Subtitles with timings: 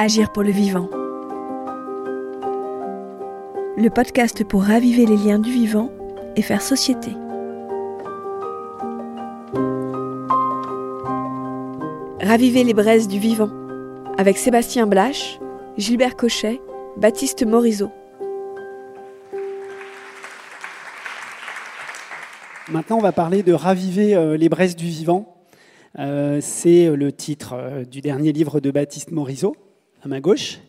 [0.00, 0.88] Agir pour le vivant.
[3.76, 5.90] Le podcast pour raviver les liens du vivant
[6.36, 7.10] et faire société.
[12.22, 13.50] Raviver les braises du vivant
[14.16, 15.40] avec Sébastien Blache,
[15.76, 16.60] Gilbert Cochet,
[16.96, 17.90] Baptiste Morisot.
[22.70, 25.34] Maintenant, on va parler de raviver euh, les braises du vivant.
[25.98, 29.56] Euh, c'est le titre euh, du dernier livre de Baptiste Morisot,
[30.02, 30.60] à ma gauche,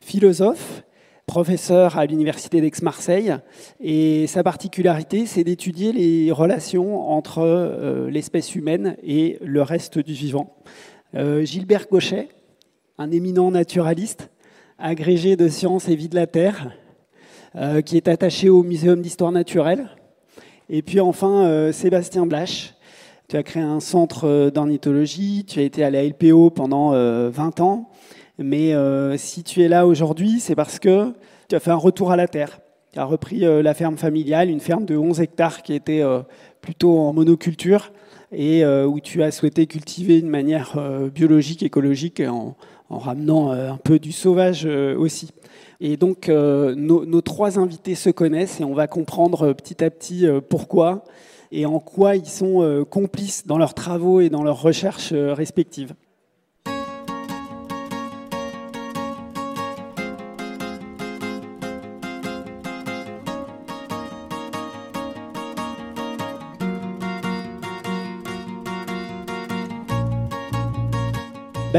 [0.00, 0.82] philosophe,
[1.26, 3.36] professeur à l'Université d'Aix-Marseille.
[3.80, 10.56] Et sa particularité, c'est d'étudier les relations entre l'espèce humaine et le reste du vivant.
[11.14, 12.28] Gilbert Gauchet,
[12.98, 14.30] un éminent naturaliste,
[14.78, 16.72] agrégé de sciences et vie de la Terre,
[17.84, 19.90] qui est attaché au Muséum d'histoire naturelle.
[20.68, 22.74] Et puis enfin, Sébastien Blache,
[23.30, 26.96] tu as créé un centre euh, d'ornithologie, tu as été à la LPO pendant 20
[26.96, 27.88] euh, ans,
[28.40, 31.12] mais euh, si tu es là aujourd'hui, c'est parce que
[31.48, 32.60] tu as fait un retour à la terre.
[32.92, 36.02] Tu as repris la ferme familiale, une ferme de 11 hectares qui était
[36.60, 37.92] plutôt en monoculture
[38.32, 40.76] et où tu as souhaité cultiver de manière
[41.14, 42.56] biologique, écologique, en,
[42.88, 45.30] en ramenant un peu du sauvage aussi.
[45.80, 51.04] Et donc, nos, trois invités se connaissent et on va comprendre petit à petit pourquoi
[51.52, 55.34] et en quoi ils sont euh, complices dans leurs travaux et dans leurs recherches euh,
[55.34, 55.94] respectives.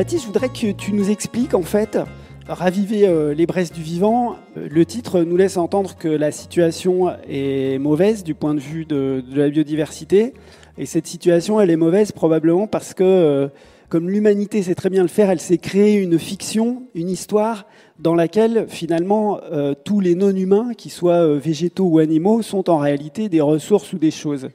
[0.02, 2.00] Baptiste, je voudrais que tu nous expliques en fait
[2.48, 7.12] Raviver euh, les braises du vivant, euh, le titre nous laisse entendre que la situation
[7.30, 10.34] est mauvaise du point de vue de, la biodiversité.
[10.80, 13.48] Et cette situation, elle est mauvaise probablement parce que, euh,
[13.90, 17.68] comme l'humanité sait très bien le faire, elle s'est créée une fiction, une histoire
[18.00, 19.40] dans laquelle finalement
[19.84, 24.10] tous les non-humains, qu'ils soient végétaux ou animaux, sont en réalité des ressources ou des
[24.10, 24.48] choses.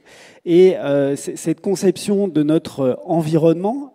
[0.43, 0.75] Et
[1.15, 3.93] cette conception de notre environnement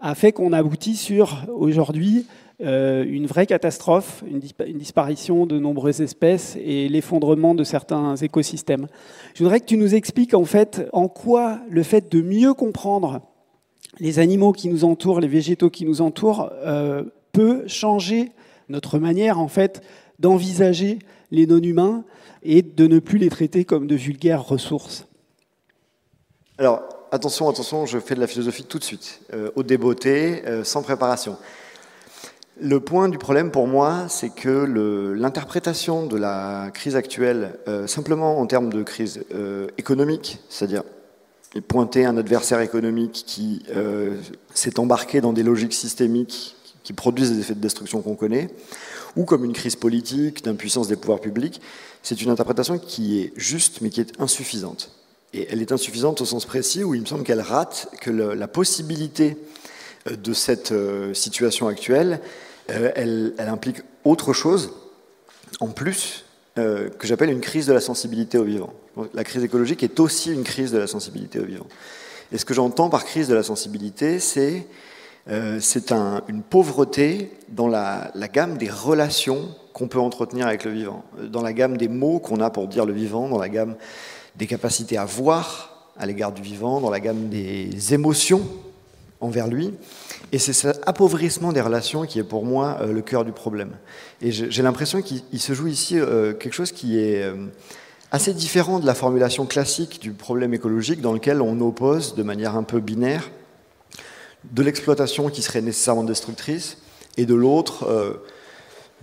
[0.00, 2.26] a fait qu'on aboutit sur aujourd'hui
[2.62, 4.40] euh, une vraie catastrophe, une,
[4.78, 8.86] disparition de nombreuses espèces et l'effondrement de certains écosystèmes.
[9.34, 13.20] Je voudrais que tu nous expliques en fait en quoi le fait de mieux comprendre
[13.98, 18.32] les animaux qui nous entourent, les végétaux qui nous entourent, euh, peut changer
[18.70, 19.82] notre manière en fait
[20.18, 20.98] d'envisager
[21.30, 22.04] les non-humains
[22.42, 25.06] et de ne plus les traiter comme de vulgaires ressources.
[26.56, 26.80] Alors,
[27.12, 31.36] attention, attention, je fais de la philosophie tout de suite, euh, au débeauté, sans préparation.
[32.58, 34.48] Le point du problème pour moi, c'est que
[35.14, 40.82] l'interprétation de la crise actuelle, euh, simplement en termes de crise euh, économique, c'est-à-dire
[41.68, 44.16] pointer un adversaire économique qui euh,
[44.54, 48.48] s'est embarqué dans des logiques systémiques qui produisent des effets de destruction qu'on connaît,
[49.16, 51.60] ou comme une crise politique, d'impuissance des pouvoirs publics,
[52.02, 54.90] c'est une interprétation qui est juste mais qui est insuffisante.
[55.34, 58.48] Et elle est insuffisante au sens précis où il me semble qu'elle rate que la
[58.48, 59.36] possibilité
[60.06, 60.72] de cette
[61.14, 62.20] situation actuelle,
[62.70, 64.72] euh, elle, implique autre chose,
[65.60, 66.24] en plus,
[66.58, 68.72] euh, que j'appelle une crise de la sensibilité au vivant.
[69.14, 71.66] La crise écologique est aussi une crise de la sensibilité au vivant.
[72.32, 74.66] Et ce que j'entends par crise de la sensibilité, c'est
[75.28, 75.60] euh,
[76.28, 81.52] une pauvreté dans la gamme des relations qu'on peut entretenir avec le vivant, dans la
[81.52, 83.76] gamme des mots qu'on a pour dire le vivant, dans la gamme
[84.38, 88.42] des capacités à voir à l'égard du vivant, dans la gamme des émotions
[89.20, 89.72] envers lui.
[90.32, 93.70] Et c'est cet appauvrissement des relations qui est pour moi euh, le cœur du problème.
[94.20, 97.46] Et j'ai l'impression qu'il se joue ici euh, quelque chose qui est euh,
[98.10, 102.56] assez différent de la formulation classique du problème écologique dans lequel on oppose de manière
[102.56, 103.30] un peu binaire
[104.52, 106.78] de l'exploitation qui serait nécessairement destructrice
[107.16, 108.20] et de l'autre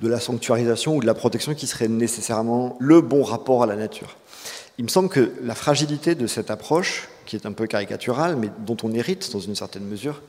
[0.01, 3.75] de la sanctuarisation ou de la protection qui serait nécessairement le bon rapport à la
[3.75, 4.15] nature.
[4.77, 8.49] Il me semble que la fragilité de cette approche, qui est un peu caricaturale, mais
[8.65, 10.21] dont on hérite dans une certaine mesure,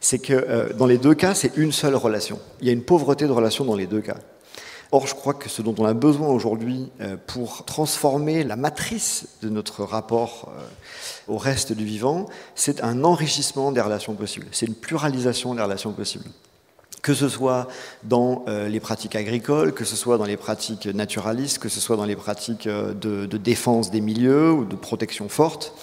[0.00, 2.38] c'est que euh, dans les deux cas, c'est une seule relation.
[2.60, 4.16] Il y a une pauvreté de relation dans les deux cas.
[4.94, 9.26] Or, je crois que ce dont on a besoin aujourd'hui euh, pour transformer la matrice
[9.40, 14.66] de notre rapport euh, au reste du vivant, c'est un enrichissement des relations possibles, c'est
[14.66, 16.26] une pluralisation des relations possibles.
[17.02, 17.66] Que ce soit
[18.04, 22.04] dans les pratiques agricoles, que ce soit dans les pratiques naturalistes, que ce soit dans
[22.04, 25.74] les pratiques de, de défense des milieux ou de protection forte,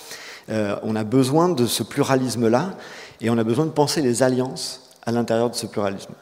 [0.47, 2.73] on a besoin de ce pluralisme-là
[3.19, 6.13] et on a besoin de penser les alliances à l'intérieur de ce pluralisme.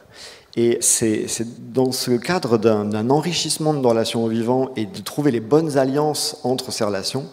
[0.56, 1.26] Et c'est
[1.72, 5.78] dans ce cadre d'un enrichissement de nos relations au vivant et de trouver les bonnes
[5.78, 7.26] alliances entre ces relations,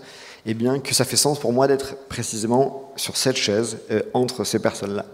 [0.45, 4.43] eh bien, que ça fait sens pour moi d'être précisément sur cette chaise euh, entre
[4.43, 5.05] ces personnes-là.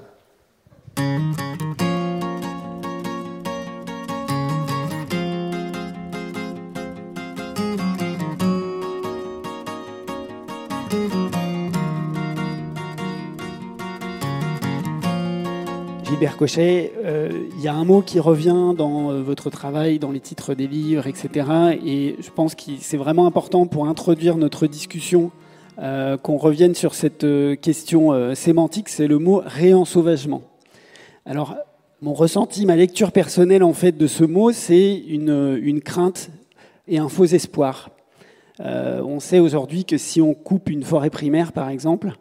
[16.11, 16.91] Gilbert Cochet,
[17.57, 21.07] il y a un mot qui revient dans votre travail, dans les titres des livres,
[21.07, 21.77] etc.
[21.85, 25.31] Et je pense que c'est vraiment important pour introduire notre discussion
[25.77, 27.25] qu'on revienne sur cette
[27.61, 30.41] question sémantique, c'est le mot réensauvagement.
[31.25, 31.55] Alors,
[32.01, 36.29] mon ressenti, ma lecture personnelle en fait de ce mot, c'est une, une crainte
[36.89, 37.89] et un faux espoir.
[38.59, 42.11] Euh, on sait aujourd'hui que si on coupe une forêt primaire, par exemple,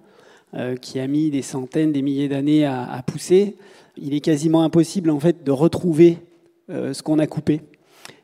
[0.54, 3.56] euh, qui a mis des centaines, des milliers d'années à, pousser,
[4.00, 6.18] il est quasiment impossible en fait de retrouver
[6.70, 7.60] euh, ce qu'on a coupé.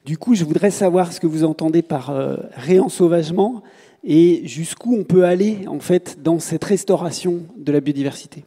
[0.05, 2.15] Du coup, je voudrais savoir ce que vous entendez par
[2.55, 3.63] réensauvagement
[4.05, 8.45] et jusqu'où on peut aller en fait dans cette restauration de la biodiversité.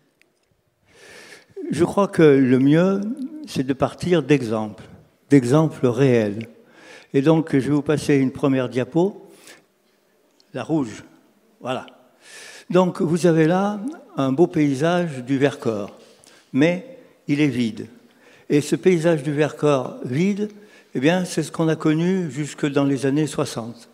[1.70, 3.02] Je crois que le mieux,
[3.46, 4.86] c'est de partir d'exemples,
[5.30, 6.48] d'exemples réels.
[7.14, 9.28] Et donc, je vais vous passer une première diapo,
[10.54, 11.04] la rouge.
[11.62, 11.86] Voilà.
[12.70, 13.80] Donc, vous avez là
[14.18, 15.92] un beau paysage du Vercors,
[16.54, 16.99] mais
[17.30, 17.88] il est vide.
[18.50, 20.50] Et ce paysage du Vercors vide,
[20.96, 23.88] eh bien, c'est ce qu'on a connu jusque dans les années 60.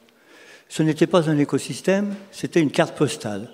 [0.70, 3.50] Ce n'était pas un écosystème, c'était une carte postale.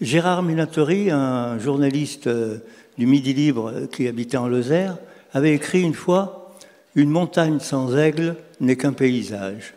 [0.00, 2.58] Gérard Minatori, un journaliste euh,
[2.96, 4.96] du Midi Libre qui habitait en Lozère,
[5.34, 6.56] avait écrit une fois
[6.94, 9.74] Une montagne sans aigle n'est qu'un paysage.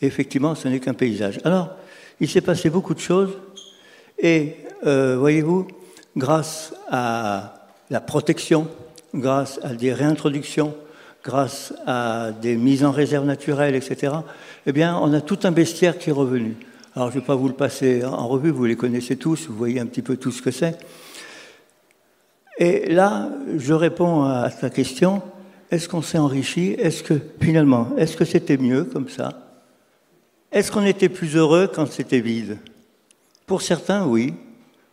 [0.00, 1.38] effectivement, ce n'est qu'un paysage.
[1.44, 1.76] Alors,
[2.20, 3.36] il s'est passé beaucoup de choses,
[4.18, 4.56] et
[4.86, 5.68] euh, voyez-vous,
[6.16, 7.57] grâce à
[7.90, 8.68] la protection,
[9.14, 10.74] grâce à des réintroductions,
[11.24, 14.12] grâce à des mises en réserve naturelles, etc.,
[14.66, 16.56] eh bien, on a tout un bestiaire qui est revenu.
[16.94, 19.56] Alors, je ne vais pas vous le passer en revue, vous les connaissez tous, vous
[19.56, 20.78] voyez un petit peu tout ce que c'est.
[22.58, 25.22] Et là, je réponds à ta question,
[25.70, 26.74] est-ce qu'on s'est enrichi?
[26.78, 29.28] Est-ce que, finalement, est-ce que c'était mieux comme ça?
[30.50, 32.58] Est-ce qu'on était plus heureux quand c'était vide?
[33.46, 34.34] Pour certains, oui.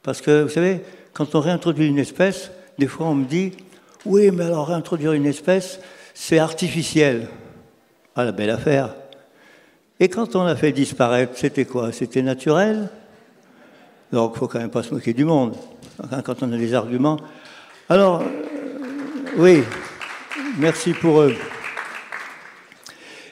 [0.03, 0.81] Parce que, vous savez,
[1.13, 3.51] quand on réintroduit une espèce, des fois on me dit,
[4.05, 5.79] oui, mais alors réintroduire une espèce,
[6.13, 7.27] c'est artificiel.
[8.15, 8.95] Ah, la belle affaire.
[9.99, 11.91] Et quand on l'a fait disparaître, c'était quoi?
[11.91, 12.89] C'était naturel?
[14.11, 15.55] Donc, il faut quand même pas se moquer du monde.
[16.23, 17.17] Quand on a des arguments,
[17.87, 18.25] alors, euh,
[19.37, 19.63] oui,
[20.57, 21.35] merci pour eux.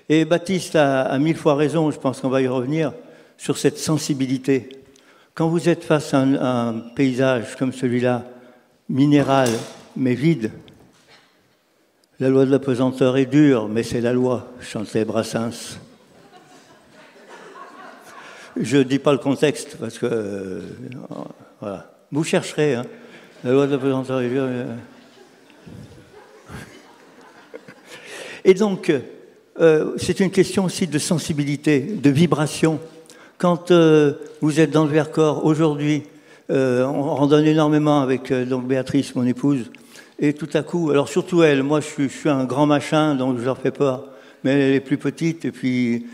[0.10, 2.94] Et Baptiste a, mille fois raison, je pense qu'on va y revenir,
[3.38, 4.69] sur cette sensibilité.
[5.34, 8.25] Quand vous êtes face à un, paysage comme celui-là,
[8.89, 9.50] minéral,
[9.95, 10.51] mais vide,
[12.19, 15.77] la loi de la pesanteur est dure, mais c'est la loi, chantait Brassens.
[18.56, 20.06] Je ne dis pas le contexte, parce que...
[20.06, 20.62] Euh,
[21.59, 21.91] voilà.
[22.12, 22.85] Vous chercherez, hein.
[23.44, 24.75] La loi de la euh.
[28.45, 28.94] Et donc,
[29.59, 32.80] euh, c'est une question aussi de sensibilité, de vibration.
[33.38, 36.03] Quand euh, vous êtes dans le Vercors aujourd'hui,
[36.50, 39.72] on randonne énormément avec donc Béatrice, mon épouse,
[40.19, 43.45] et tout à coup, alors surtout elle, moi je suis, un grand machin, donc je
[43.45, 44.06] leur fais peur,
[44.44, 46.06] mais elle est plus petite, et puis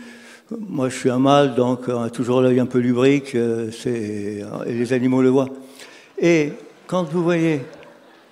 [0.50, 4.92] moi je suis un mâle, donc on a toujours l'œil un peu lubrique, et les
[4.92, 5.50] animaux le voient.
[6.18, 6.52] Et
[6.86, 7.62] quand vous voyez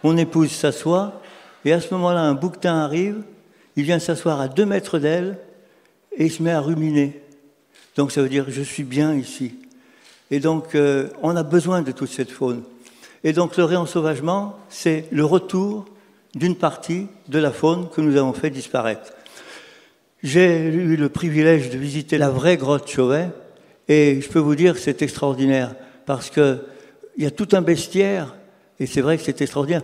[0.03, 1.21] mon épouse s'assoit,
[1.65, 3.17] et à ce moment-là, un bouquetin arrive,
[3.77, 5.39] il vient s'asseoir à deux mètres d'elle,
[6.17, 7.21] et il se met à ruminer.
[7.97, 9.55] Donc ça veut dire je suis bien ici.
[10.31, 12.63] Et donc euh, on a besoin de toute cette faune.
[13.25, 15.87] Et donc le réensauvagement, c'est le retour
[16.35, 19.13] d'une partie de la faune que nous avons fait disparaître.
[20.23, 23.31] J'ai eu le privilège de visiter la vraie grotte Chauvet,
[23.89, 25.75] et je peux vous dire que c'est extraordinaire,
[26.07, 26.59] parce qu'il
[27.19, 28.35] y a tout un bestiaire
[28.81, 29.83] et c'est vrai que c'est extraordinaire.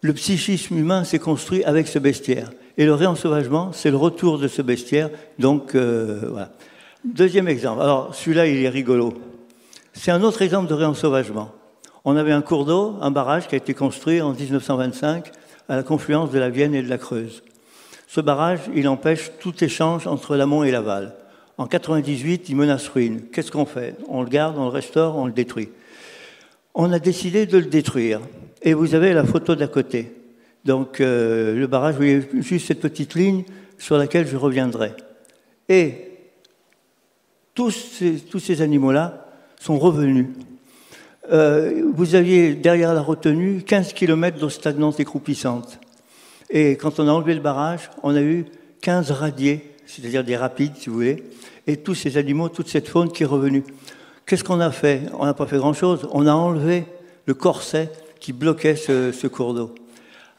[0.00, 2.50] Le psychisme humain s'est construit avec ce bestiaire.
[2.76, 5.08] Et le réensauvagement, c'est le retour de ce bestiaire.
[5.38, 6.50] Donc, euh, voilà.
[7.04, 7.80] Deuxième exemple.
[7.80, 9.14] Alors, celui-là, il est rigolo.
[10.04, 11.50] C'est un autre exemple de réensauvagement.
[12.04, 15.32] On avait un cours d'eau, un barrage qui a été construit en 1925
[15.66, 17.42] à la confluence de la Vienne et de la Creuse.
[18.06, 21.16] Ce barrage, il empêche tout échange entre l'amont et l'aval.
[21.56, 23.22] En 98, il menace ruine.
[23.32, 23.96] Qu'est-ce qu'on fait?
[24.06, 25.70] On le garde, on le restaure, on le détruit
[26.74, 28.20] on a décidé de le détruire.
[28.60, 30.12] Et vous avez la photo d'à côté.
[30.66, 33.44] Donc euh, le barrage, vous voyez juste cette petite ligne
[33.78, 34.92] sur laquelle je reviendrai.
[35.70, 36.10] Et
[37.54, 39.23] tous ces, tous ces animaux-là
[39.64, 40.26] sont revenus.
[41.32, 45.78] Euh, vous aviez derrière la retenue 15 km d'eau stagnante et croupissante.
[46.50, 48.44] Et quand on a enlevé le barrage, on a eu
[48.82, 51.24] 15 radiers, c'est-à-dire des rapides, si vous voulez,
[51.66, 53.64] et tous ces animaux, toute cette faune qui est revenue.
[54.26, 55.00] Qu'est-ce qu'on a fait?
[55.18, 56.06] On n'a pas fait grand-chose.
[56.12, 56.84] On a enlevé
[57.24, 57.90] le corset
[58.20, 59.74] qui bloquait ce, cours d'eau.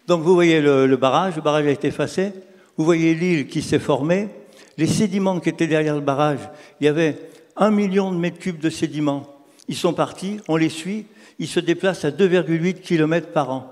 [0.07, 2.31] Donc vous voyez le, barrage, le barrage a été effacé.
[2.77, 4.29] Vous voyez l'île qui s'est formée.
[4.77, 6.39] Les sédiments qui étaient derrière le barrage,
[6.79, 7.17] il y avait
[7.55, 9.27] un million de mètres cubes de sédiments.
[9.67, 11.05] Ils sont partis, on les suit,
[11.39, 13.71] ils se déplacent à 2,8 km par an.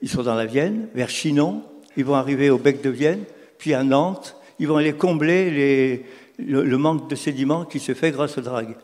[0.00, 1.62] ils sont dans la Vienne, vers Chinon,
[1.96, 3.24] ils vont arriver au bec de Vienne,
[3.58, 6.04] puis à Nantes, ils vont aller combler
[6.38, 8.76] le, manque de sédiments qui se fait grâce aux dragues.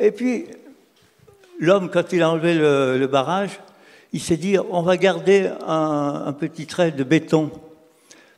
[0.00, 0.46] Et puis,
[1.58, 3.60] l'homme, quand il a enlevé le, barrage,
[4.12, 7.50] il s'est dit on va garder un, petit trait de béton,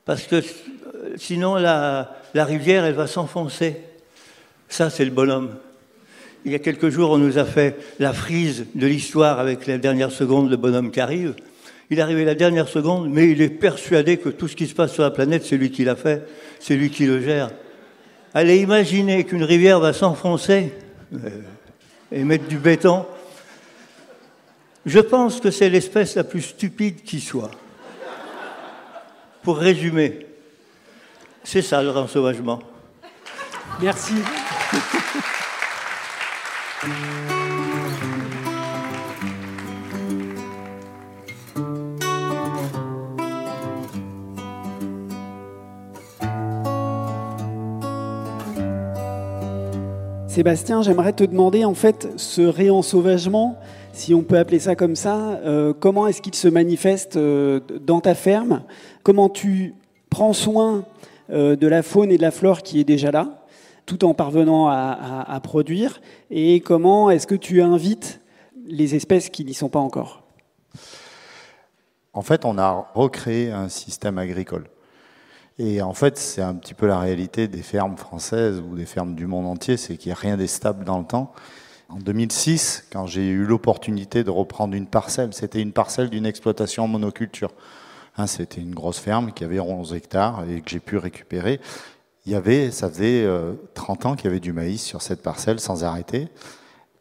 [0.04, 0.42] parce que
[1.16, 3.76] sinon la, la rivière, elle va s'enfoncer.
[4.74, 5.50] Ça, c'est le bonhomme.
[6.44, 9.78] Il y a quelques jours, on nous a fait la frise de l'histoire avec la
[9.78, 11.36] dernière seconde, le bonhomme qui arrive.
[11.90, 14.74] Il est arrivé la dernière seconde, mais il est persuadé que tout ce qui se
[14.74, 16.26] passe sur la planète, c'est lui qui l'a fait,
[16.58, 17.52] c'est lui qui le gère.
[18.34, 20.72] Allez imaginer qu'une rivière va s'enfoncer
[21.12, 21.18] euh,
[22.10, 23.06] et mettre du béton.
[24.86, 27.52] Je pense que c'est l'espèce la plus stupide qui soit.
[29.44, 30.26] Pour résumer,
[31.44, 32.58] c'est ça le rensauvagement.
[33.80, 34.14] Merci.
[50.35, 53.56] Sébastien, j'aimerais te demander en fait ce réensauvagement,
[53.92, 58.00] si on peut appeler ça comme ça, euh, comment est-ce qu'il se manifeste euh, dans
[58.00, 58.62] ta ferme?
[59.04, 59.75] Comment tu
[60.11, 60.87] prends soin
[61.30, 63.43] euh, de la faune et de la flore qui est déjà là,
[63.86, 66.00] tout en parvenant à produire
[66.30, 68.20] Et comment est-ce que tu invites
[68.66, 70.22] les espèces qui n'y sont pas encore?
[72.12, 74.66] En fait, on a recréé un système agricole.
[75.58, 79.14] Et en fait, c'est un petit peu la réalité des fermes françaises ou des fermes
[79.14, 81.32] du monde entier, c'est qu'il n'y a rien de stable dans le temps.
[81.88, 86.84] En 2006, quand j'ai eu l'opportunité de reprendre une parcelle, c'était une parcelle d'une exploitation
[86.84, 87.52] en monoculture.
[88.16, 91.60] Hein, c'était une grosse ferme qui avait 11 hectares et que j'ai pu récupérer.
[92.26, 93.28] Il y avait, ça faisait
[93.74, 96.28] 30 euh, ans qu'il y avait du maïs sur cette parcelle sans arrêter.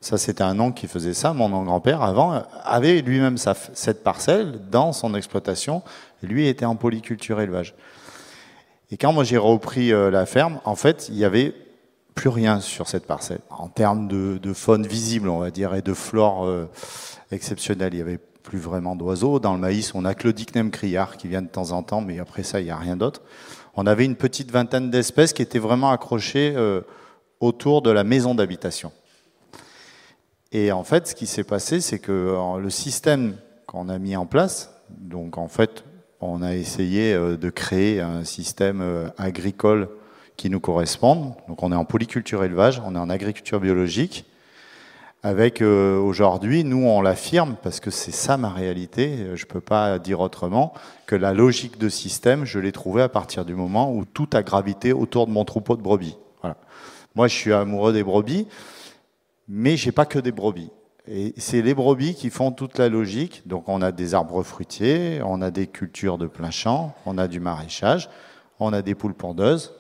[0.02, 1.32] Ça, c'était un oncle qui faisait ça.
[1.32, 5.82] Mon grand-père, avant, avait lui-même cette parcelle dans son exploitation.
[6.22, 7.74] lui était en polyculture élevage.
[8.92, 11.56] Et quand moi j'ai repris euh, la ferme, en fait, il n'y avait
[12.16, 13.40] plus rien sur cette parcelle.
[13.50, 16.70] En termes de, faune visible, on va dire, et de flore euh,
[17.32, 19.40] exceptionnelle, il n'y avait plus vraiment d'oiseaux.
[19.40, 22.02] Dans le maïs, on a que le dicnem criard qui vient de temps en temps,
[22.02, 23.22] mais après ça, il n'y a rien d'autre.
[23.76, 26.82] On avait une petite vingtaine d'espèces qui étaient vraiment accrochées euh,
[27.40, 28.92] autour de la maison d'habitation.
[30.52, 34.28] Et en fait, ce qui s'est passé, c'est que le système qu'on a mis en
[34.28, 35.84] place, donc en fait,
[36.22, 39.90] on a essayé euh, de créer un système euh, agricole
[40.38, 41.34] qui nous corresponde.
[41.48, 44.26] Donc on est en polyculture élevage, on est en agriculture biologique.
[45.26, 49.62] Avec euh, aujourd'hui, nous on l'affirme parce que c'est ça ma réalité, je ne peux
[49.62, 50.74] pas dire autrement,
[51.06, 54.44] que la logique de système, je l'ai trouvée à partir du moment où tout a
[54.44, 56.18] gravité autour de mon troupeau de brebis.
[57.16, 58.48] Moi je suis amoureux des brebis,
[59.48, 60.72] mais j'ai pas que des brebis.
[61.08, 63.44] Et c'est les brebis qui font toute la logique.
[63.46, 67.30] Donc on a des arbres fruitiers, on a des cultures de plein champ, on a
[67.30, 68.10] du maraîchage,
[68.60, 69.74] on a des poules pondeuses.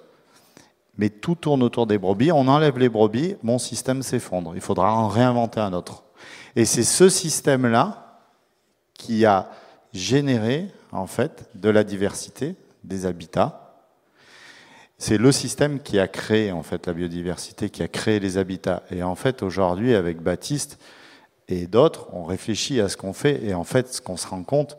[0.97, 2.31] Mais tout tourne autour des brebis.
[2.31, 4.53] On enlève les brebis, mon système s'effondre.
[4.55, 6.03] Il faudra en réinventer un autre.
[6.55, 8.21] Et c'est ce système-là
[8.93, 9.49] qui a
[9.93, 13.75] généré, en fait, de la diversité des habitats.
[14.99, 18.83] C'est le système qui a créé, en fait, la biodiversité, qui a créé les habitats.
[18.91, 20.77] Et en fait, aujourd'hui, avec Baptiste,
[21.47, 24.43] et d'autres, on réfléchit à ce qu'on fait et en fait, ce qu'on se rend
[24.43, 24.77] compte,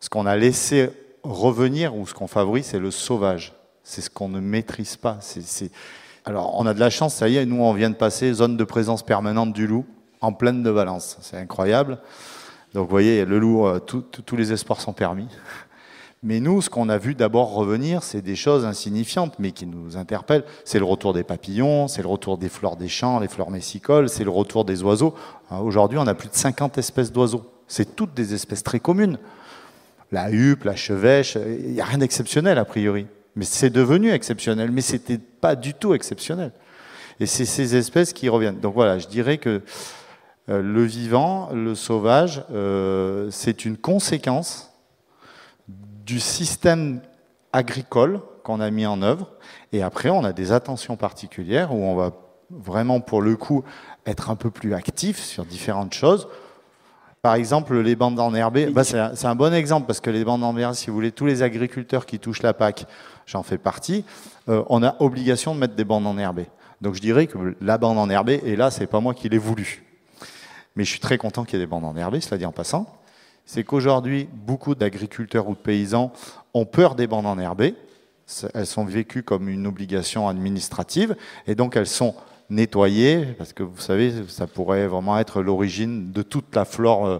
[0.00, 0.90] ce qu'on a laissé
[1.22, 3.54] revenir ou ce qu'on favorise, c'est le sauvage.
[3.84, 5.18] C'est ce qu'on ne maîtrise pas.
[6.24, 8.56] Alors, on a de la chance, ça y est, nous, on vient de passer zone
[8.56, 9.84] de présence permanente du loup
[10.20, 11.18] en pleine de Valence.
[11.20, 11.98] C'est incroyable.
[12.72, 15.28] Donc, vous voyez, le loup, euh, tous les espoirs sont permis.
[16.24, 19.98] Mais nous, ce qu'on a vu d'abord revenir, c'est des choses insignifiantes, mais qui nous
[19.98, 20.44] interpellent.
[20.64, 24.08] C'est le retour des papillons, c'est le retour des fleurs des champs, les fleurs messicoles,
[24.08, 25.14] c'est le retour des oiseaux.
[25.50, 27.44] Hein, aujourd'hui, on a plus de 50 espèces d'oiseaux.
[27.68, 29.18] C'est toutes des espèces très communes.
[30.12, 33.06] La huppe, la chevêche, il n'y a rien d'exceptionnel a priori.
[33.36, 36.52] Mais c'est devenu exceptionnel, mais ce n'était pas du tout exceptionnel.
[37.20, 38.60] Et c'est ces espèces qui reviennent.
[38.60, 39.62] Donc voilà, je dirais que
[40.48, 44.72] euh, le vivant, le sauvage, euh, c'est une conséquence
[45.68, 47.00] du système
[47.52, 49.30] agricole qu'on a mis en œuvre.
[49.72, 52.12] Et après, on a des attentions particulières où on va
[52.50, 53.64] vraiment, pour le coup,
[54.06, 56.28] être un peu plus actif sur différentes choses.
[57.24, 60.74] Par exemple, les bandes enherbées, bah c'est un, bon exemple parce que les bandes enherbées,
[60.74, 62.84] si vous voulez, tous les agriculteurs qui touchent la PAC,
[63.24, 64.04] j'en fais partie,
[64.50, 66.48] euh, on a obligation de mettre des bandes enherbées.
[66.82, 69.84] Donc je dirais que la bande enherbée, et là, c'est pas moi qui l'ai voulu.
[70.76, 72.94] Mais je suis très content qu'il y ait des bandes enherbées, cela dit en passant
[73.46, 76.12] c'est qu'aujourd'hui, beaucoup d'agriculteurs ou de paysans
[76.52, 77.74] ont peur des bandes enherbées.
[78.52, 81.16] Elles sont vécues comme une obligation administrative
[81.46, 82.14] et donc elles sont
[82.50, 87.18] nettoyées parce que vous savez, ça pourrait vraiment être l'origine de toute la flore euh,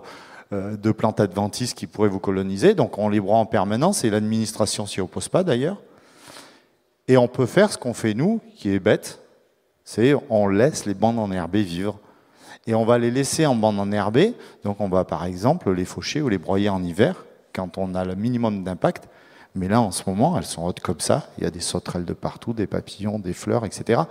[0.52, 2.74] euh, de plantes adventices qui pourraient vous coloniser.
[2.74, 5.80] Donc on les broie en permanence et l'administration s'y oppose pas d'ailleurs.
[7.08, 9.20] Et on peut faire ce qu'on fait nous, qui est bête,
[9.84, 11.98] c'est on laisse les bandes enherbées vivre.
[12.66, 16.22] Et on va les laisser en bandes enherbées, donc on va par exemple les faucher
[16.22, 19.08] ou les broyer en hiver, quand on a le minimum d'impact.
[19.54, 21.28] Mais là, en ce moment, elles sont hautes comme ça.
[21.36, 24.02] Il y a des sauterelles de partout, des papillons, des fleurs, etc.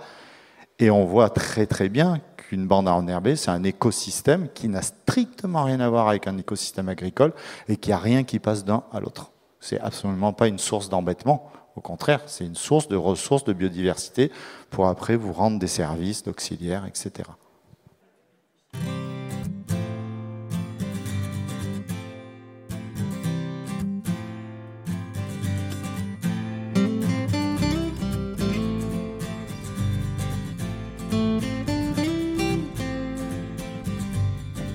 [0.78, 5.64] Et on voit très très bien qu'une bande enherbée, c'est un écosystème qui n'a strictement
[5.64, 7.32] rien à voir avec un écosystème agricole
[7.68, 9.30] et qui a rien qui passe d'un à l'autre.
[9.60, 11.50] C'est absolument pas une source d'embêtement.
[11.76, 14.30] Au contraire, c'est une source de ressources de biodiversité
[14.70, 17.30] pour après vous rendre des services d'auxiliaires, etc.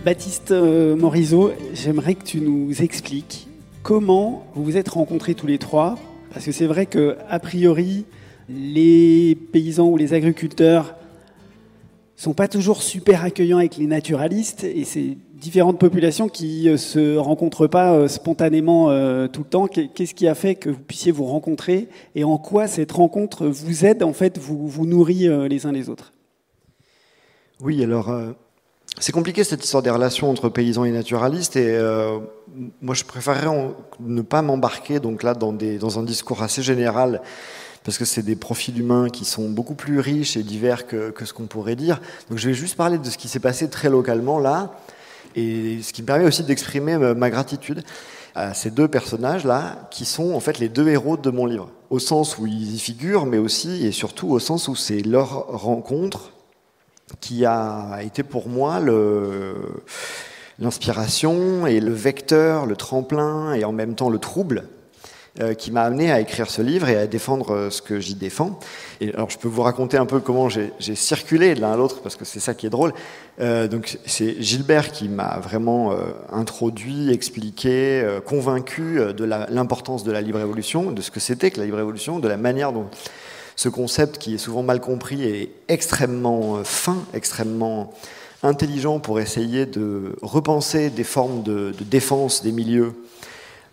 [0.09, 3.47] Baptiste euh, Morisot, j'aimerais que tu nous expliques
[3.83, 5.99] comment vous vous êtes rencontrés tous les trois.
[6.33, 8.05] Parce que c'est vrai que, a priori,
[8.49, 10.95] les paysans ou les agriculteurs
[12.15, 16.77] sont pas toujours super accueillants avec les naturalistes et c'est différentes populations qui ne euh,
[16.77, 18.87] se rencontrent pas euh, spontanément
[19.27, 19.67] tout le temps.
[19.67, 23.85] Qu'est-ce qui a fait que vous puissiez vous rencontrer et en quoi cette rencontre vous
[23.85, 26.13] aide, en fait, vous, vous nourrit les uns les autres?
[27.61, 28.11] Oui, alors
[28.99, 32.19] c'est compliqué cette histoire des relations entre paysans et naturalistes et euh,
[32.81, 33.47] moi je préférerais
[33.99, 37.21] ne pas m'embarquer donc là dans, des, dans un discours assez général
[37.83, 41.23] parce que c'est des profils humains qui sont beaucoup plus riches et divers que, que
[41.23, 42.01] ce qu'on pourrait dire.
[42.29, 44.73] Donc je vais juste parler de ce qui s'est passé très localement là
[45.35, 47.83] et ce qui me permet aussi d'exprimer ma gratitude
[48.35, 51.99] à ces deux personnages-là, qui sont en fait les deux héros de mon livre, au
[51.99, 56.31] sens où ils y figurent, mais aussi et surtout au sens où c'est leur rencontre
[57.19, 58.80] qui a été pour moi
[60.60, 64.65] l'inspiration et le vecteur, le tremplin et en même temps le trouble
[65.41, 68.15] euh, qui m'a amené à écrire ce livre et à défendre euh, ce que j'y
[68.15, 68.60] défends.
[69.13, 72.17] Alors je peux vous raconter un peu comment j'ai circulé de l'un à l'autre parce
[72.17, 72.93] que c'est ça qui est drôle.
[73.39, 75.95] Euh, donc c'est Gilbert qui m'a vraiment
[76.32, 81.65] introduit, expliqué, convaincu de l'importance de la libre évolution, de ce que c'était que la
[81.65, 82.88] libre évolution, de la manière dont
[83.60, 87.91] ce concept qui est souvent mal compris est extrêmement euh, fin, extrêmement
[88.41, 92.93] intelligent pour essayer de repenser des formes de, défense des milieux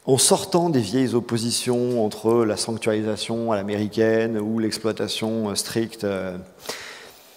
[0.05, 6.03] en sortant des vieilles oppositions entre la sanctuarisation à l'américaine ou l'exploitation euh, stricte.
[6.03, 6.37] Euh,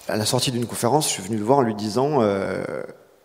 [0.08, 2.20] à la sortie d'une conférence, je suis venu le voir en lui disant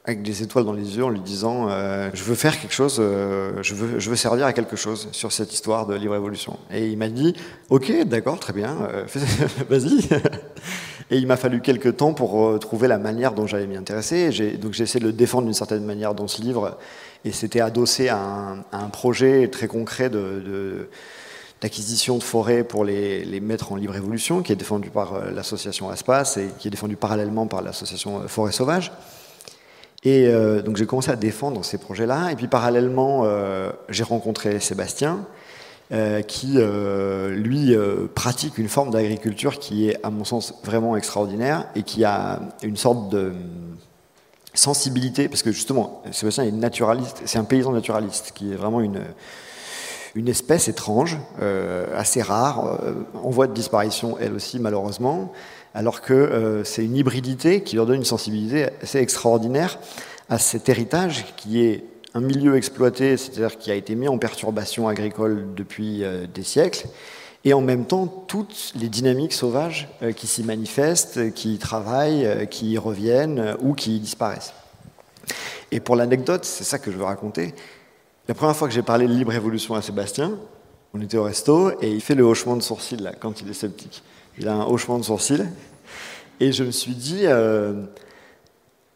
[0.06, 2.98] avec des étoiles dans les yeux en lui disant euh, je veux faire quelque chose,
[3.00, 6.58] euh, je, veux, servir à quelque chose sur cette histoire de libre évolution.
[6.70, 7.34] Et il m'a dit
[7.70, 9.06] ok, d'accord, très bien, euh,
[9.68, 10.00] vas-y.
[11.10, 14.30] Et il m'a fallu quelques temps pour trouver la manière dont j'allais m'y intéresser.
[14.56, 16.78] Donc j'ai essayé de le défendre d'une certaine manière dans ce livre.
[17.26, 20.88] Et c'était adossé à un, projet très concret de,
[21.60, 26.38] de forêts pour les, les, mettre en libre évolution, qui est défendu par l'association Espace
[26.38, 28.90] et qui est défendu parallèlement par l'association Forêt Sauvage.
[30.04, 32.30] Et euh, donc j'ai commencé à défendre ces projets-là.
[32.30, 35.26] Et puis parallèlement, euh, j'ai rencontré Sébastien,
[35.92, 37.76] euh, qui lui
[38.14, 42.76] pratique une forme d'agriculture qui est, à mon sens, vraiment extraordinaire et qui a une
[42.76, 43.32] sorte de
[44.52, 49.00] sensibilité, parce que justement, Sébastien est naturaliste, c'est un paysan naturaliste qui est vraiment une,
[50.14, 51.18] une espèce étrange,
[51.96, 52.78] assez rare,
[53.14, 55.32] en voie de disparition elle aussi malheureusement,
[55.74, 59.78] alors que euh, c'est une hybridité qui leur donne une sensibilité assez extraordinaire
[60.28, 61.84] à cet héritage qui est
[62.14, 66.86] un milieu exploité, c'est-à-dire qui a été mis en perturbation agricole depuis euh, des siècles,
[67.44, 72.46] et en même temps toutes les dynamiques sauvages euh, qui s'y manifestent, qui y travaillent,
[72.48, 74.54] qui y reviennent ou qui y disparaissent.
[75.72, 77.52] Et pour l'anecdote, c'est ça que je veux raconter.
[78.28, 80.38] La première fois que j'ai parlé de libre évolution à Sébastien,
[80.94, 84.04] on était au resto et il fait le hochement de sourcil quand il est sceptique
[84.38, 85.48] il a un hochement de sourcil.
[86.40, 87.84] Et je me suis dit, euh,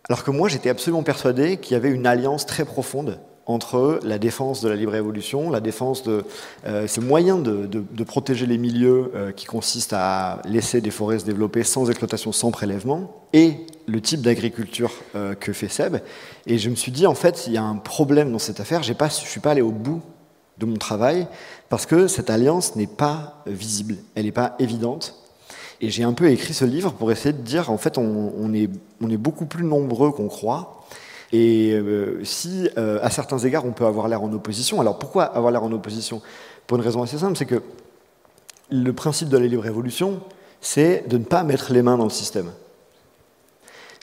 [0.09, 4.19] alors que moi j'étais absolument persuadé qu'il y avait une alliance très profonde entre la
[4.19, 6.25] défense de la libre évolution, la défense de
[6.67, 11.25] euh, ce moyen de, protéger les milieux euh, qui consiste à laisser des forêts se
[11.25, 13.55] développer sans exploitation, sans prélèvement, et
[13.87, 14.91] le type d'agriculture
[15.41, 15.97] que fait Seb.
[16.47, 18.83] Et je me suis dit, en fait, il y a un problème dans cette affaire,
[18.83, 20.03] je ne suis pas allé au bout
[20.59, 21.27] de mon travail,
[21.71, 25.28] parce que cette alliance n'est pas visible, elle n'est pas évidente,
[25.81, 28.69] et j'ai un peu écrit ce livre pour essayer de dire, en fait, on, est,
[29.17, 30.83] beaucoup plus nombreux qu'on croit.
[31.33, 35.25] Et euh, si, euh, à certains égards, on peut avoir l'air en opposition, alors pourquoi
[35.25, 36.21] avoir l'air en opposition?
[36.67, 37.63] Pour une raison assez simple, c'est que
[38.71, 40.21] le principe de la libre évolution,
[40.61, 42.51] c'est de ne pas mettre les mains dans le système.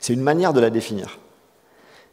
[0.00, 1.18] C'est une manière de la définir.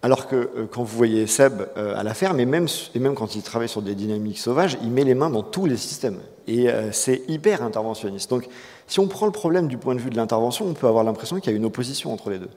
[0.01, 3.35] Alors que euh, quand vous voyez Seb à la ferme, et même, et même quand
[3.35, 6.19] il travaille sur des dynamiques sauvages, il met les mains dans tous les systèmes.
[6.47, 8.29] Et c'est hyper interventionniste.
[8.29, 8.49] Donc,
[8.87, 11.39] si on prend le problème du point de vue de l'intervention, on peut avoir l'impression
[11.39, 12.49] qu'il y a une opposition entre les deux.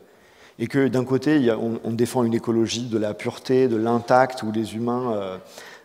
[0.58, 1.52] Et que d'un côté,
[1.84, 5.36] on, défend une écologie de la pureté, de l'intact, où les humains euh,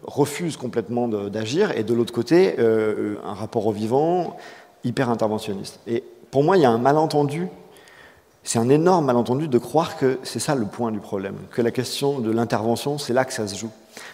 [0.04, 4.38] refusent complètement d'agir, et de l'autre côté, euh, un rapport au vivant
[4.86, 5.82] hyper interventionniste.
[5.88, 7.50] Et pour moi, il y a un malentendu
[8.44, 11.72] c'est un énorme malentendu de croire que c'est ça le point du problème, que la
[11.72, 13.70] question de l'intervention, c'est là que ça se joue.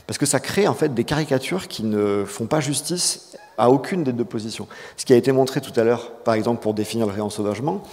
[0.05, 4.03] Parce que ça crée en fait des caricatures qui ne font pas justice à aucune
[4.03, 4.67] des deux positions.
[4.97, 7.83] Ce qui a été montré tout à l'heure, par exemple, pour définir le réensauvagement,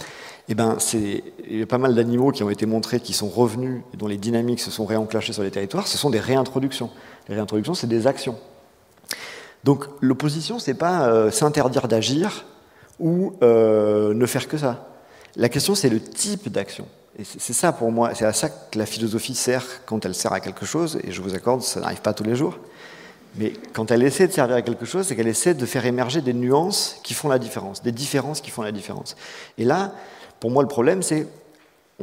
[0.47, 3.81] eh ben, il y a pas mal d'animaux qui ont été montrés, qui sont revenus,
[3.93, 6.91] et dont les dynamiques se sont réenclenchées sur les territoires, ce sont des réintroductions.
[7.27, 8.37] Les réintroductions, c'est des actions.
[9.63, 12.45] Donc l'opposition, c'est pas euh, s'interdire d'agir
[12.99, 14.87] ou euh, ne faire que ça.
[15.35, 16.87] La question, c'est le type d'action.
[17.23, 20.41] C'est ça pour moi, c'est à ça que la philosophie sert quand elle sert à
[20.41, 22.57] quelque chose, et je vous accorde, ça n'arrive pas tous les jours.
[23.37, 26.21] Mais quand elle essaie de servir à quelque chose, c'est qu'elle essaie de faire émerger
[26.21, 29.15] des nuances qui font la différence, des différences qui font la différence.
[29.57, 29.93] Et là,
[30.39, 31.27] pour moi, le problème, c'est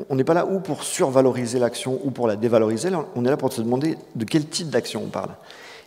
[0.08, 3.36] on n'est pas là ou pour survaloriser l'action ou pour la dévaloriser, on est là
[3.36, 5.30] pour se demander de quel type d'action on parle.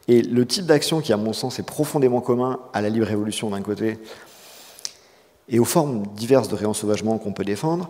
[0.08, 3.50] Et le type d'action qui, à mon sens, est profondément commun à la libre évolution
[3.50, 3.98] d'un côté,
[5.50, 7.90] et aux formes diverses de réensauvagement qu'on peut défendre,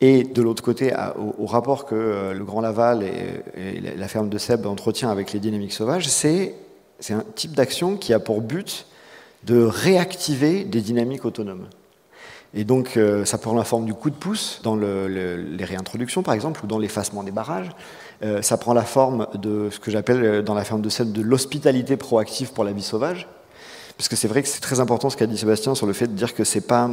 [0.00, 0.92] et de l'autre côté
[1.38, 5.40] au, rapport que euh, le Grand Laval et, la ferme de Seb entretient avec les
[5.40, 6.54] dynamiques sauvages, c'est
[7.10, 8.86] un type d'action qui a pour but
[9.44, 11.66] de réactiver des dynamiques autonomes.
[12.54, 15.64] Et donc, euh, ça prend la forme du coup de pouce dans le, le, les
[15.64, 17.68] réintroductions, par exemple, ou dans l'effacement des barrages.
[18.22, 21.22] Euh, ça prend la forme de ce que j'appelle dans la ferme de Seb de
[21.22, 23.28] l'hospitalité proactive pour la vie sauvage.
[23.96, 26.06] Parce que c'est vrai que c'est très important ce qu'a dit Sébastien sur le fait
[26.06, 26.90] de dire que c'est pas.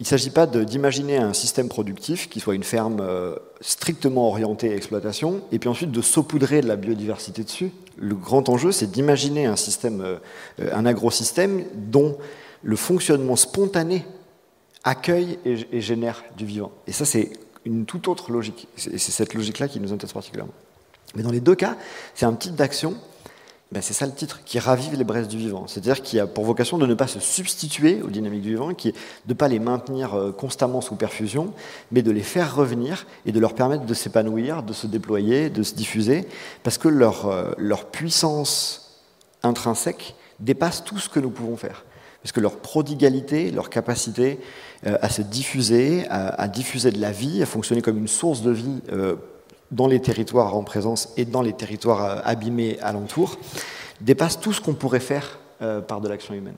[0.00, 4.70] Il ne s'agit pas d'imaginer un système productif qui soit une ferme euh, strictement orientée
[4.70, 7.72] à exploitation, et puis ensuite de saupoudrer de la biodiversité dessus.
[7.96, 10.18] Le grand enjeu, c'est d'imaginer un système, euh,
[10.72, 12.16] un agrosystème dont
[12.62, 14.04] le fonctionnement spontané
[14.84, 16.70] accueille et, et génère du vivant.
[16.86, 17.32] Et ça, c'est
[17.64, 18.68] une toute autre logique.
[18.76, 20.54] Et c'est cette logique-là qui nous intéresse particulièrement.
[21.16, 21.76] Mais dans les deux cas,
[22.14, 22.94] c'est un type d'action
[23.70, 25.66] ben c'est ça le titre, qui ravive les braises du vivant.
[25.66, 28.92] C'est-à-dire qui a pour vocation de ne pas se substituer aux dynamiques du vivant, qui
[28.92, 28.96] de
[29.28, 31.52] ne pas les maintenir euh, constamment sous perfusion,
[31.92, 35.62] mais de les faire revenir et de leur permettre de s'épanouir, de se déployer, de
[35.62, 36.26] se diffuser,
[36.62, 39.02] parce que leur, euh, leur puissance
[39.42, 41.84] intrinsèque dépasse tout ce que nous pouvons faire.
[42.22, 44.40] Parce que leur prodigalité, leur capacité
[44.86, 48.50] euh, à se diffuser, à, diffuser de la vie, à fonctionner comme une source de
[48.50, 48.80] vie
[49.70, 53.38] dans les territoires en présence et dans les territoires abîmés alentour,
[54.00, 56.54] dépasse tout ce qu'on pourrait faire euh, par de l'action humaine.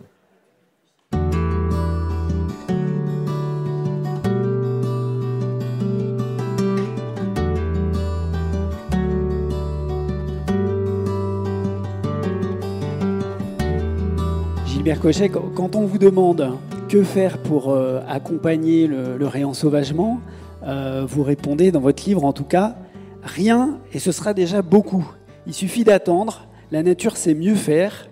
[14.66, 16.56] Gilbert Cochet, quand on vous demande
[16.88, 20.20] que faire pour euh, accompagner le, réensauvagement,
[20.64, 22.76] euh, vous répondez dans votre livre en tout cas,
[23.22, 25.06] rien et ce sera déjà beaucoup.
[25.46, 28.09] Il suffit d'attendre, la nature sait mieux faire.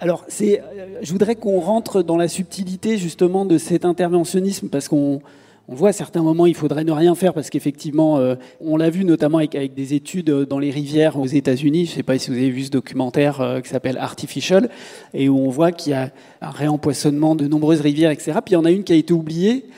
[0.00, 0.62] Alors, c'est,
[1.02, 5.20] je voudrais qu'on rentre dans la subtilité justement de cet interventionnisme parce qu'on
[5.66, 8.90] on voit à certains moments il faudrait ne rien faire parce qu'effectivement, euh, on l'a
[8.90, 11.86] vu notamment avec, des études dans les rivières aux États-Unis.
[11.86, 14.68] Je ne sais pas si vous avez vu ce documentaire euh, qui s'appelle Artificial
[15.14, 16.10] et où on voit qu'il y a
[16.42, 18.32] un réempoisonnement de nombreuses rivières, etc.
[18.44, 19.70] Puis il y en a une qui a été oubliée euh,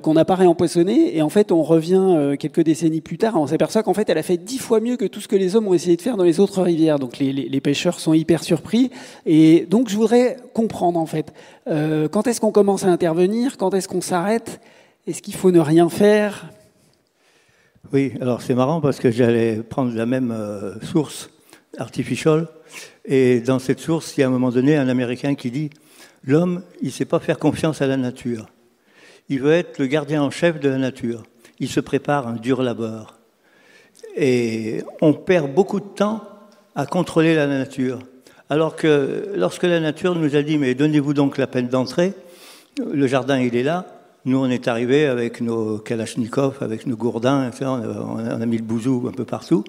[0.00, 1.16] qu'on n'a pas réempoisonné.
[1.16, 4.18] Et en fait, on revient euh, quelques décennies plus tard, on s'aperçoit qu'en fait, elle
[4.18, 6.16] a fait dix fois mieux que tout ce que les hommes ont essayé de faire
[6.16, 6.98] dans les autres rivières.
[6.98, 8.90] Donc les, les, pêcheurs sont hyper surpris.
[9.26, 11.32] Et donc, je voudrais comprendre, en fait,
[11.68, 13.56] euh, quand est-ce qu'on commence à intervenir?
[13.56, 14.60] Quand est-ce qu'on s'arrête?
[15.06, 16.50] Est-ce qu'il faut ne rien faire?
[17.92, 21.30] Oui, alors c'est marrant parce que j'allais prendre la même euh, source,
[21.78, 22.48] Artificial,
[23.06, 25.70] et dans cette source, il y a à un moment donné un Américain qui dit
[26.22, 28.46] L'homme, il ne sait pas faire confiance à la nature.
[29.28, 31.22] Il veut être le gardien en chef de la nature.
[31.58, 33.18] Il se prépare un dur labeur.
[34.16, 36.22] Et on perd beaucoup de temps
[36.74, 38.00] à contrôler la nature.
[38.50, 42.12] Alors que lorsque la nature nous a dit, mais donnez-vous donc la peine d'entrer,
[42.84, 43.86] le jardin, il est là.
[44.24, 47.64] Nous, on est arrivés avec nos kalachnikovs, avec nos gourdins, etc.
[47.66, 49.64] On a mis le bouzou un peu partout.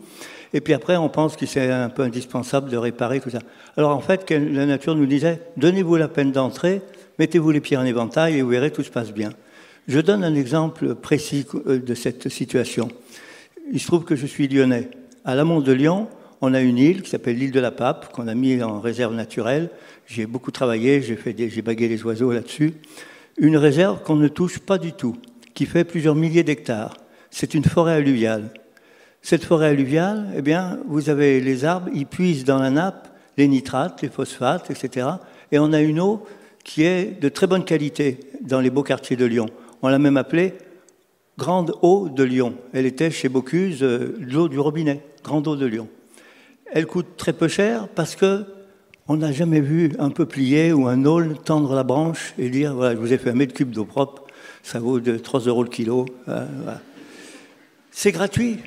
[0.53, 3.39] Et puis après, on pense que c'est un peu indispensable de réparer tout ça.
[3.77, 6.81] Alors en fait, la nature nous disait, donnez-vous la peine d'entrer,
[7.19, 9.31] mettez-vous les pieds en éventail et vous verrez, tout se passe bien.
[9.87, 12.87] Je donne un exemple précis de cette situation.
[13.71, 14.89] Il se trouve que je suis lyonnais.
[15.25, 16.07] À l'amont de Lyon,
[16.41, 19.13] on a une île qui s'appelle l'île de la Pape, qu'on a mis en réserve
[19.13, 19.69] naturelle.
[20.05, 22.73] J'ai beaucoup travaillé, j'ai bagué les oiseaux là-dessus.
[23.37, 25.15] Une réserve qu'on ne touche pas du tout,
[25.53, 26.97] qui fait plusieurs milliers d'hectares.
[27.31, 28.51] C'est une forêt alluviale.
[29.21, 33.47] Cette forêt alluviale, eh bien, vous avez les arbres, ils puisent dans la nappe les
[33.47, 35.07] nitrates, les phosphates, etc.
[35.51, 36.25] Et on a une eau
[36.63, 39.47] qui est de très bonne qualité dans les beaux quartiers de Lyon.
[39.81, 40.53] On l'a même appelée
[41.37, 42.55] Grande eau de Lyon.
[42.73, 45.87] Elle était chez Bocuse, euh, l'eau du robinet, Grande eau de Lyon.
[46.71, 48.45] Elle coûte très peu cher parce que
[49.07, 52.95] on n'a jamais vu un peuplier ou un aule tendre la branche et dire voilà,
[52.95, 54.23] je vous ai fait un mètre cube d'eau propre,
[54.61, 56.05] ça vaut de 3 euros le kilo.
[56.29, 56.45] Euh,
[57.91, 58.59] C'est gratuit.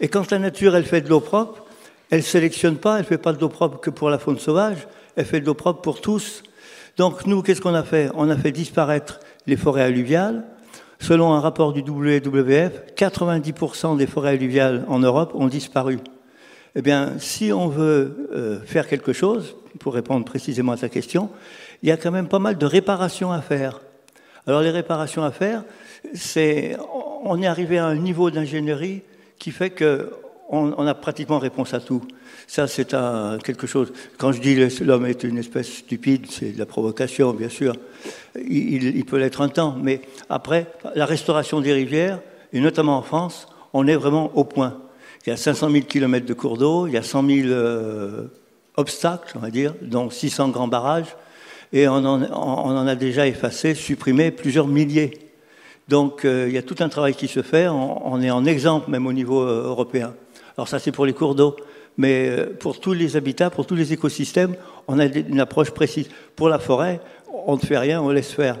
[0.00, 1.64] Et quand la nature, elle fait de l'eau propre,
[2.10, 4.38] elle ne sélectionne pas, elle ne fait pas de l'eau propre que pour la faune
[4.38, 6.42] sauvage, elle fait de l'eau propre pour tous.
[6.96, 8.10] Donc nous, qu'est-ce qu'on a fait?
[8.14, 10.44] On a fait disparaître les forêts alluviales.
[10.98, 15.98] Selon un rapport du WWF, 90% des forêts alluviales en Europe ont disparu.
[16.74, 21.28] Eh bien, si on veut euh, faire quelque chose, pour répondre précisément à ta question,
[21.82, 23.80] il y a quand même pas mal de réparations à faire.
[24.46, 25.64] Alors les réparations à faire,
[26.14, 26.76] c'est
[27.24, 29.02] on est arrivé à un niveau d'ingénierie
[29.38, 30.12] qui fait que
[30.48, 32.02] on, a pratiquement réponse à tout.
[32.46, 32.94] Ça, c'est
[33.44, 33.92] quelque chose.
[34.18, 37.74] Quand je dis l'homme est une espèce stupide, c'est de la provocation, bien sûr.
[38.36, 42.20] Il, peut l'être un temps, mais après, la restauration des rivières,
[42.52, 44.78] et notamment en France, on est vraiment au point.
[45.26, 48.26] Il y a 500 000 km de cours d'eau, il y a 100 000 euh,
[48.76, 51.16] obstacles, on va dire, dont 600 grands barrages,
[51.72, 55.18] et on en, a déjà effacé, supprimé plusieurs milliers.
[55.88, 58.90] Donc euh, il y a tout un travail qui se fait, on, est en exemple
[58.90, 60.14] même au niveau euh, européen.
[60.56, 61.56] Alors ça c'est pour les cours d'eau,
[61.96, 64.56] mais euh, pour tous les habitats, pour tous les écosystèmes,
[64.88, 66.08] on a une approche précise.
[66.34, 67.00] Pour la forêt,
[67.46, 68.58] on ne fait rien, on laisse faire.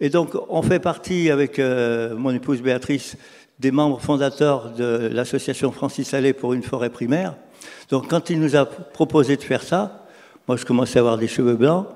[0.00, 3.16] Et donc on fait partie avec mon épouse Béatrice
[3.60, 7.36] des membres fondateurs de l'association Francis Allais pour une forêt primaire.
[7.90, 10.06] Donc quand il nous a proposé de faire ça,
[10.48, 11.86] moi je commençais à avoir des cheveux blancs,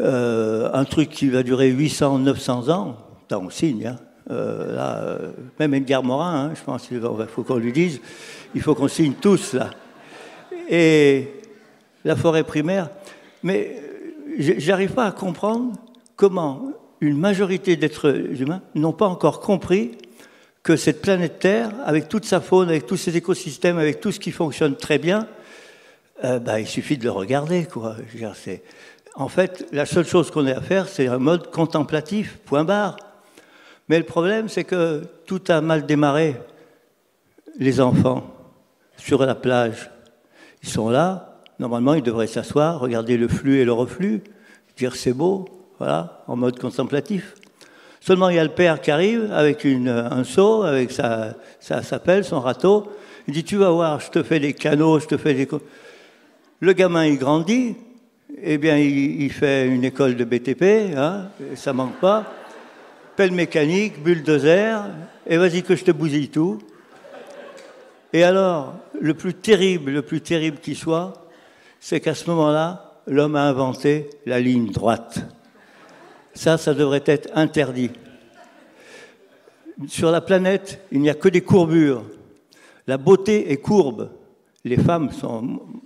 [0.00, 2.96] un truc qui va durer 800, 900 ans,
[3.30, 3.96] on signe, hein.
[4.30, 8.00] Euh, là, euh, même Edgar Morin, hein, je pense qu'il faut qu'on lui dise,
[8.54, 9.70] il faut qu'on signe tous là.
[10.68, 11.28] Et
[12.04, 12.90] la forêt primaire,
[13.42, 13.76] mais
[14.38, 15.72] euh, j'arrive pas à comprendre
[16.16, 19.92] comment une majorité d'êtres humains n'ont pas encore compris
[20.62, 24.18] que cette planète Terre, avec toute sa faune, avec tous ses écosystèmes, avec tout ce
[24.18, 25.28] qui fonctionne très bien,
[26.22, 27.66] bah, il suffit de le regarder.
[27.66, 27.96] Quoi.
[29.14, 32.96] en fait, la seule chose qu'on ait à faire, c'est un mode contemplatif, point barre.
[33.88, 36.36] Mais le problème, c'est que tout a mal démarré.
[37.58, 38.33] Les enfants,
[38.96, 39.90] sur la plage,
[40.62, 41.40] ils sont là.
[41.58, 44.22] Normalement, ils devraient s'asseoir, regarder le flux et le reflux,
[44.76, 45.46] dire c'est beau,
[45.78, 47.34] voilà, en mode contemplatif.
[48.00, 52.24] Seulement, il y a le père qui arrive avec un seau, avec sa, sa, pelle,
[52.24, 52.92] son râteau.
[53.26, 55.48] Il dit Tu vas voir, je te fais des canaux, je te fais des.
[56.60, 57.76] Le gamin, il grandit.
[58.42, 62.24] Eh bien, il, fait une école de BTP, hein, ça manque pas
[63.16, 64.82] pelle mécanique, bulldozer,
[65.26, 66.58] et vas-y que je te bousille tout.
[68.12, 71.28] Et alors, le plus terrible, le plus terrible qui soit,
[71.78, 75.26] c'est qu'à ce moment-là, l'homme a inventé la ligne droite.
[76.32, 77.90] Ça, ça devrait être interdit.
[79.88, 82.02] Sur la planète, il n'y a que des courbures.
[82.86, 84.08] La beauté est courbe.
[84.64, 85.10] Les femmes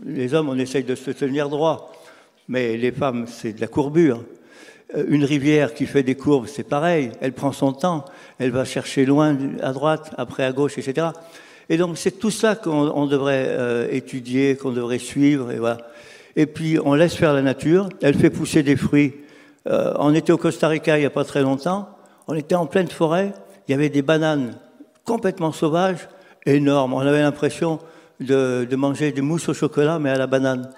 [0.07, 1.93] les hommes, on essaye de se tenir droit,
[2.47, 4.23] mais les femmes, c'est de la courbure.
[4.95, 8.05] Euh, une rivière qui fait des courbes, c'est pareil, elle prend son temps,
[8.39, 11.09] elle va chercher loin à droite, après à gauche, etc.
[11.69, 15.51] Et donc c'est tout ça qu'on devrait euh, étudier, qu'on devrait suivre,
[16.37, 19.15] et puis on laisse faire la nature, elle fait pousser des fruits.
[19.67, 21.91] Euh, on était au Costa Rica il n'y a pas très longtemps,
[22.27, 23.35] on était en pleine forêt,
[23.67, 24.55] il y avait des bananes
[25.05, 26.09] complètement sauvages,
[26.47, 26.95] énormes.
[26.95, 27.81] On avait l'impression
[28.21, 30.71] de, de manger des mousses au chocolat, mais à la banane.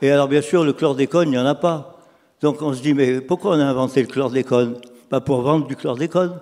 [0.00, 1.98] Et alors bien sûr, le chlordécone, il n'y en a pas.
[2.40, 4.76] Donc on se dit, mais pourquoi on a inventé le chlordécone?
[5.08, 6.38] Pas pour vendre du chlordécone.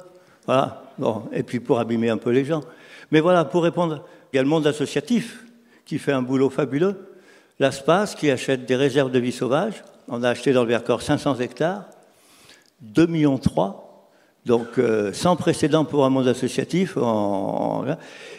[0.46, 0.82] Voilà.
[0.98, 2.62] Bon, et puis pour abîmer un peu les gens.
[3.10, 5.44] Mais voilà, pour répondre, il y a le monde associatif
[5.84, 6.96] qui fait un boulot fabuleux.
[7.58, 9.82] L'ASPAS qui achète des réserves de vie sauvage.
[10.08, 11.84] On a acheté dans le Vercors 500 hectares,
[12.80, 14.10] 2 millions 3,
[14.46, 16.96] donc euh, sans précédent pour un monde associatif.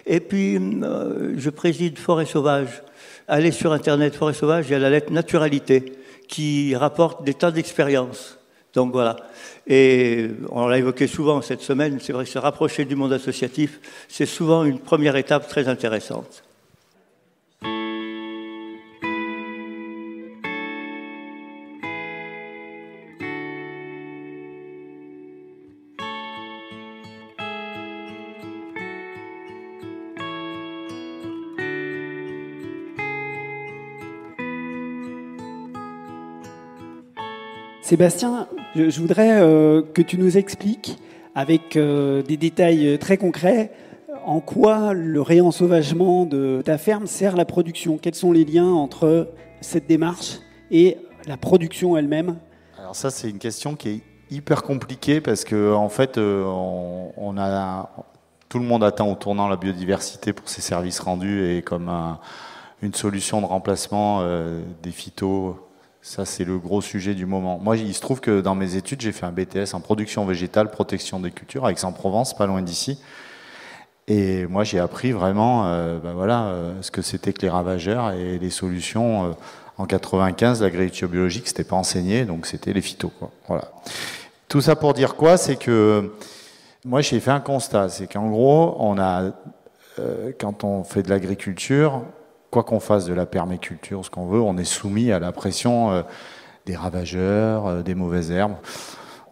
[0.05, 2.81] Et puis, euh, je préside Forêt Sauvage.
[3.27, 5.93] Allez sur Internet, Forêt Sauvage, il y a la lettre Naturalité
[6.27, 8.40] qui rapporte des tas d'expériences.
[8.73, 9.17] Donc voilà.
[9.67, 14.25] Et on l'a évoqué souvent cette semaine, c'est vrai se rapprocher du monde associatif, c'est
[14.25, 16.43] souvent une première étape très intéressante.
[37.81, 40.97] Sébastien, je, voudrais euh, que tu nous expliques
[41.35, 43.71] avec euh, des détails très concrets
[44.25, 49.29] en quoi le réensauvagement de ta ferme sert la production Quels sont les liens entre
[49.61, 50.39] cette démarche
[50.69, 52.37] et la production elle-même?
[52.77, 57.37] Alors ça, c'est une question qui est hyper compliquée parce que en fait, euh, on,
[57.37, 57.89] a
[58.49, 61.89] tout le monde attend au tournant la biodiversité pour ses services rendus et comme
[62.81, 65.57] une solution de remplacement euh, des phytos.
[66.03, 67.59] Ça, c'est le gros sujet du moment.
[67.59, 70.71] Moi, il se trouve que dans mes études, j'ai fait un BTS en production végétale,
[70.71, 72.99] protection des cultures, avec Aix-en-Provence, pas loin d'ici.
[74.07, 78.11] Et moi, j'ai appris vraiment euh, ben voilà, euh, ce que c'était que les ravageurs
[78.11, 79.25] et les solutions.
[79.25, 79.31] Euh,
[79.77, 83.11] en 95, l'agriculture biologique, c'était pas enseigné, donc c'était les phytos.
[83.47, 83.71] Voilà.
[84.47, 85.37] Tout ça pour dire quoi?
[85.37, 86.13] C'est que
[86.83, 89.31] moi, j'ai fait un constat, c'est qu'en gros, on a,
[90.39, 92.03] quand on fait de l'agriculture,
[92.51, 96.03] quoi qu'on fasse de la permaculture, ce qu'on veut, on est soumis à la pression
[96.65, 98.55] des ravageurs, des mauvaises herbes.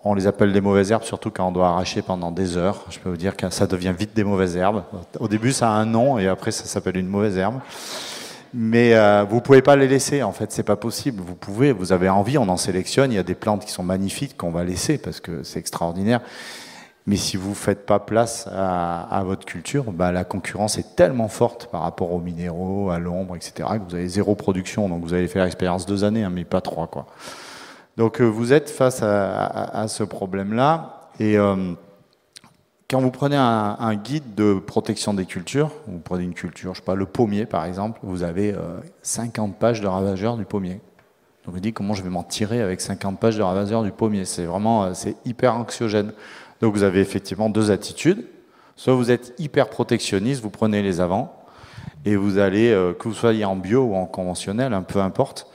[0.05, 2.85] On les appelle des mauvaises herbes, surtout quand on doit arracher pendant des heures.
[2.89, 4.83] Je peux vous dire que ça devient vite des mauvaises herbes.
[5.19, 7.59] Au début, ça a un nom et après, ça s'appelle une mauvaise herbe.
[8.53, 11.21] Mais euh, vous pouvez pas les laisser, en fait, c'est pas possible.
[11.21, 13.11] Vous pouvez, vous avez envie, on en sélectionne.
[13.11, 16.21] Il y a des plantes qui sont magnifiques qu'on va laisser parce que c'est extraordinaire.
[17.07, 21.67] Mais si vous faites pas place à, votre culture, bah, la concurrence est tellement forte
[21.71, 24.89] par rapport aux minéraux, à l'ombre, etc., que vous avez zéro production.
[24.89, 27.07] Donc vous allez faire l'expérience deux années, hein, mais pas trois, quoi.
[27.99, 31.09] Donc euh, vous êtes face à, ce problème-là.
[31.19, 31.73] Et euh,
[32.89, 36.85] quand vous prenez un, guide de protection des cultures, vous prenez une culture, je sais
[36.85, 38.55] pas, le pommier par exemple, vous avez
[39.01, 40.79] 50 euh, pages de ravageurs du pommier.
[41.45, 44.23] Donc vous dites comment je vais m'en tirer avec 50 pages de ravageurs du pommier?
[44.23, 46.13] C'est vraiment, c'est hyper anxiogène.
[46.61, 48.25] Donc vous avez effectivement deux attitudes.
[48.75, 51.35] Soit vous êtes hyper protectionniste, vous prenez les avants,
[52.05, 55.47] et vous allez, que vous soyez en bio ou en conventionnel, un hein, peu importe,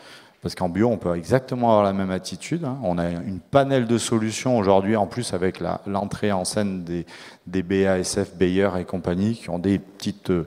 [0.45, 2.67] parce qu'en bio, on peut exactement avoir la même attitude.
[2.67, 2.77] Hein.
[2.83, 8.35] On a une panel de solutions aujourd'hui, en plus avec l'entrée en scène des, BASF,
[8.37, 10.47] Bayer et compagnie, qui ont des petites, euh,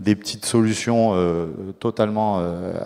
[0.00, 2.80] des petites solutions euh, totalement euh,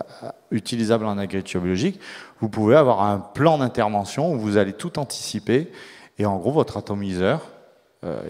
[0.51, 2.01] utilisables en agriculture biologique.
[2.41, 5.71] Vous pouvez avoir un plan d'intervention où vous allez tout anticiper.
[6.21, 7.41] Et en gros, votre atomiseur,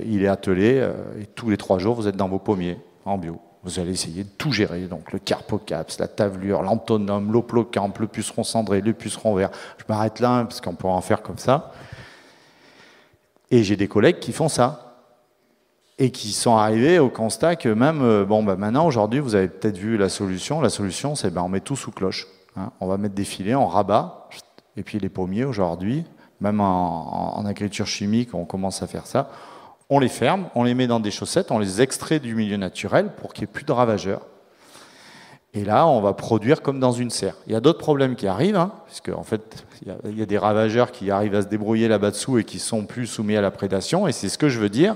[0.06, 3.38] il est attelé, et tous les trois jours, vous êtes dans vos pommiers en bio.
[3.64, 8.46] Vous allez essayer de tout gérer, donc le carpocaps, la tavelure, l'antonome, l'oplocamp, le puceron
[8.46, 9.52] cendré, le puceron vert.
[9.78, 11.74] Je m'arrête là hein, parce qu'on pourra en faire comme ça.
[13.52, 14.96] Et j'ai des collègues qui font ça
[16.00, 19.50] et qui sont arrivés au constat que même, euh, bon, bah maintenant, aujourd'hui, vous avez
[19.50, 20.62] peut-être vu la solution.
[20.62, 22.28] La solution, c'est ben, on met tout sous cloche.
[22.56, 22.72] Hein.
[22.80, 24.30] On va mettre des filets, on rabat.
[24.78, 26.06] Et puis les pommiers, aujourd'hui,
[26.42, 29.30] même en, agriculture chimique, on commence à faire ça
[29.94, 33.12] on les ferme, on les met dans des chaussettes, on les extrait du milieu naturel
[33.18, 34.26] pour qu'il n'y ait plus de ravageurs.
[35.54, 37.36] Et là, on va produire comme dans une serre.
[37.46, 40.94] Il y a d'autres problèmes qui arrivent, hein, puisque fait, il y, a, des ravageurs
[40.94, 44.08] qui arrivent à se débrouiller là-bas dessous et qui sont plus soumis à la prédation.
[44.08, 44.96] Et c'est ce que je veux dire,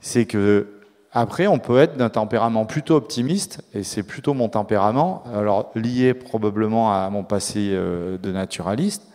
[0.00, 0.66] c'est que
[1.12, 6.14] après, on peut être d'un tempérament plutôt optimiste, et c'est plutôt mon tempérament, alors lié
[6.14, 9.06] probablement à mon passé euh, de naturaliste,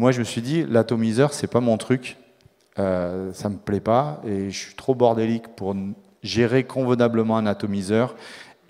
[0.00, 2.16] moi je me suis dit, l'atomiseur, c'est pas mon truc,
[2.78, 5.76] euh, ça me plaît pas et je suis trop bordélique pour
[6.22, 8.16] gérer convenablement un atomiseur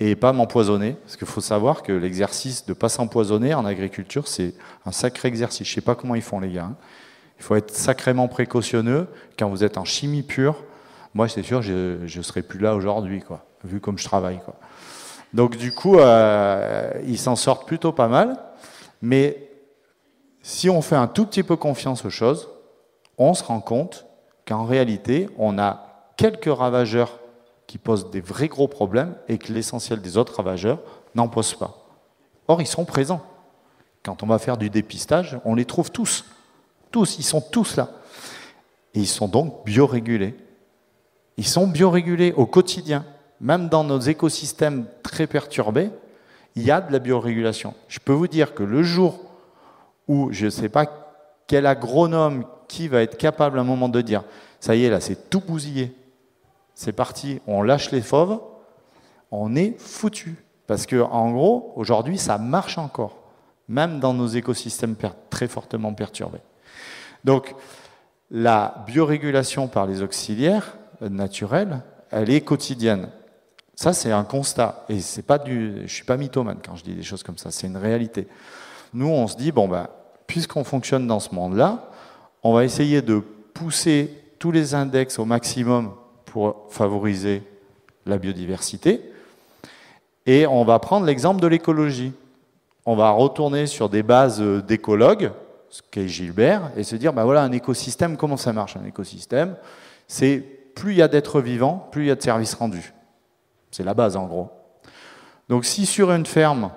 [0.01, 0.97] et pas m'empoisonner.
[1.05, 5.67] Parce qu'il faut savoir que l'exercice de pas s'empoisonner en agriculture, c'est un sacré exercice.
[5.67, 6.65] Je sais pas comment ils font les gars.
[6.65, 6.77] Hein.
[7.39, 9.09] Il faut être sacrément précautionneux
[9.39, 10.63] quand vous êtes en chimie pure.
[11.15, 13.23] Moi, c'est sûr, je ne serais plus là aujourd'hui,
[13.65, 14.41] vu comme je travaille.
[15.33, 18.37] Donc du coup, euh, ils s'en sortent plutôt pas mal.
[19.03, 19.49] Mais
[20.47, 22.51] si on fait un tout petit peu confiance aux choses,
[23.17, 24.05] on se rend compte
[24.47, 27.19] qu'en réalité, on a quelques ravageurs
[27.67, 30.81] qui posent des vrais gros problèmes et que l'essentiel des autres ravageurs
[31.15, 31.87] n'en posent pas.
[32.47, 33.23] Or, ils sont présents.
[34.03, 36.27] Quand on va faire du dépistage, on les trouve tous.
[36.91, 37.89] Tous, ils sont tous là.
[38.93, 40.37] Et ils sont donc biorégulés.
[41.39, 43.07] Ils sont biorégulés au quotidien.
[43.41, 45.89] Même dans nos écosystèmes très perturbés,
[46.55, 47.73] il y a de la biorégulation.
[47.89, 49.34] Je peux vous dire que le jour
[50.09, 50.87] où je ne sais pas
[51.47, 54.25] quel agronome qui va être capable à un moment de dire
[54.61, 55.95] ça y est, là, c'est tout bousillé,
[56.75, 58.41] c'est parti, on lâche les fauves,
[59.31, 60.37] on est foutu.
[60.67, 63.19] Parce que, en gros, aujourd'hui, ça marche encore,
[63.69, 64.97] même dans nos écosystèmes
[65.29, 66.41] très fortement perturbés.
[67.25, 67.55] Donc,
[68.31, 73.11] la biorégulation par les auxiliaires naturels, elle est quotidienne.
[73.75, 74.87] Ça, c'est un constat.
[74.89, 77.51] Et pas du, je suis pas mythomane quand je dis des choses comme ça.
[77.51, 78.27] C'est une réalité.
[78.95, 79.89] Nous, on se dit, bon, ben,
[80.29, 81.91] puisqu'on fonctionne dans ce monde-là,
[82.45, 85.93] on va essayer de pousser tous les index au maximum
[86.27, 87.43] pour favoriser
[88.07, 89.01] la biodiversité.
[90.27, 92.13] Et on va prendre l'exemple de l'écologie.
[92.87, 95.33] On va retourner sur des bases d'écologues,
[95.71, 99.57] ce qu'est Gilbert, et se dire, ben voilà, un écosystème, comment ça marche Un écosystème,
[100.07, 100.39] c'est
[100.75, 102.95] plus il y a d'êtres vivants, plus il y a de services rendus.
[103.73, 104.51] C'est la base en gros.
[105.49, 106.71] Donc si sur une ferme,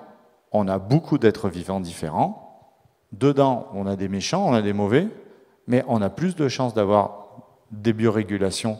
[0.52, 2.72] on a beaucoup d'êtres vivants différents,
[3.12, 5.08] dedans on a des méchants, on a des mauvais,
[5.66, 7.26] mais on a plus de chances d'avoir
[7.70, 8.78] des biorégulations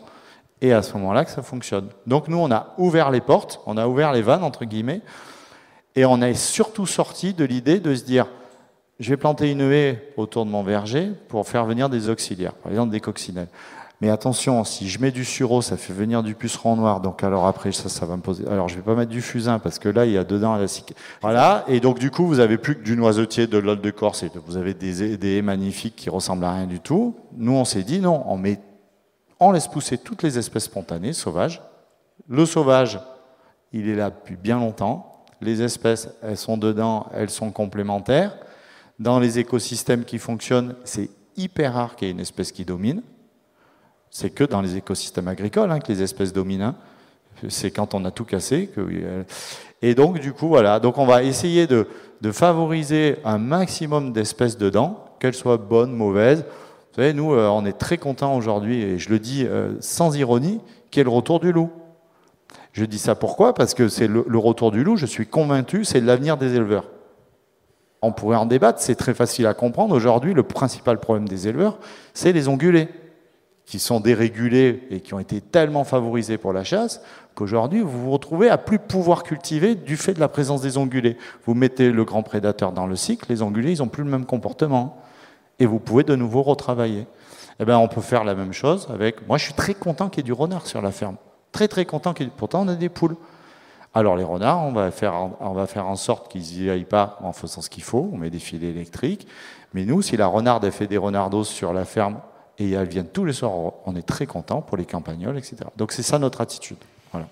[0.60, 1.88] et à ce moment-là que ça fonctionne.
[2.06, 5.02] Donc nous, on a ouvert les portes, on a ouvert les vannes, entre guillemets,
[5.94, 8.26] et on est surtout sorti de l'idée de se dire,
[8.98, 12.72] je vais planter une haie autour de mon verger pour faire venir des auxiliaires, par
[12.72, 13.48] exemple des coccinelles.
[14.00, 17.00] Mais attention, si je mets du sureau, ça fait venir du puceron noir.
[17.00, 18.46] Donc alors après, ça, ça va me poser.
[18.46, 20.66] Alors je vais pas mettre du fusain parce que là, il y a dedans la
[21.20, 21.64] Voilà.
[21.66, 24.30] Et donc du coup, vous avez plus que du noisetier, de l'ol de Corse et
[24.46, 27.16] vous avez des, des magnifiques qui ressemblent à rien du tout.
[27.36, 28.60] Nous, on s'est dit non, on met,
[29.40, 31.60] on laisse pousser toutes les espèces spontanées, sauvages.
[32.28, 33.00] Le sauvage,
[33.72, 35.24] il est là depuis bien longtemps.
[35.40, 38.36] Les espèces, elles sont dedans, elles sont complémentaires.
[39.00, 43.02] Dans les écosystèmes qui fonctionnent, c'est hyper rare qu'il y ait une espèce qui domine.
[44.10, 46.74] C'est que dans les écosystèmes agricoles hein, que les espèces dominent.
[47.48, 48.70] C'est quand on a tout cassé.
[48.78, 49.22] Euh,
[49.80, 50.80] et donc, du coup, voilà.
[50.80, 51.86] Donc, on va essayer de,
[52.32, 56.40] favoriser un maximum d'espèces dedans, qu'elles soient bonnes, mauvaises.
[56.40, 60.16] Vous savez, nous, euh, on est très contents aujourd'hui, et je le dis euh, sans
[60.16, 60.60] ironie,
[60.96, 61.70] ait le retour du loup.
[62.72, 63.54] Je dis ça pourquoi?
[63.54, 66.90] Parce que c'est le, retour du loup, je suis convaincu, c'est l'avenir des éleveurs.
[68.02, 69.94] On pourrait en débattre, c'est très facile à comprendre.
[69.94, 71.78] Aujourd'hui, le principal problème des éleveurs,
[72.14, 72.88] c'est les ongulés
[73.68, 77.02] qui sont dérégulés et qui ont été tellement favorisés pour la chasse
[77.34, 81.18] qu'aujourd'hui vous vous retrouvez à plus pouvoir cultiver du fait de la présence des ongulés.
[81.44, 84.24] Vous mettez le grand prédateur dans le cycle, les ongulés ils n'ont plus le même
[84.24, 84.96] comportement
[85.58, 87.06] et vous pouvez de nouveau retravailler.
[87.60, 89.26] Eh bien, on peut faire la même chose avec.
[89.26, 91.16] Moi, je suis très content qu'il y ait du renard sur la ferme.
[91.52, 92.32] Très très content qu'il y ait.
[92.34, 93.16] Pourtant, on a des poules.
[93.92, 97.18] Alors les renards, on va faire, on va faire en sorte qu'ils n'y aillent pas
[97.22, 98.08] en faisant ce qu'il faut.
[98.12, 99.26] On met des filets électriques.
[99.74, 102.18] Mais nous, si la renarde a fait des renardos sur la ferme
[102.58, 103.52] et elles viennent tous les soirs.
[103.86, 105.56] On est très content pour les campagnols, etc.
[105.76, 106.78] Donc c'est ça notre attitude.
[107.12, 107.28] Voilà.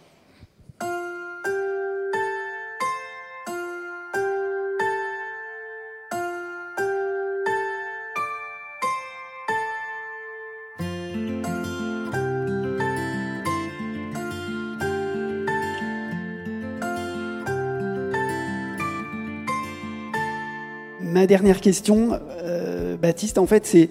[21.00, 23.88] Ma dernière question, euh, Baptiste, en fait, c'est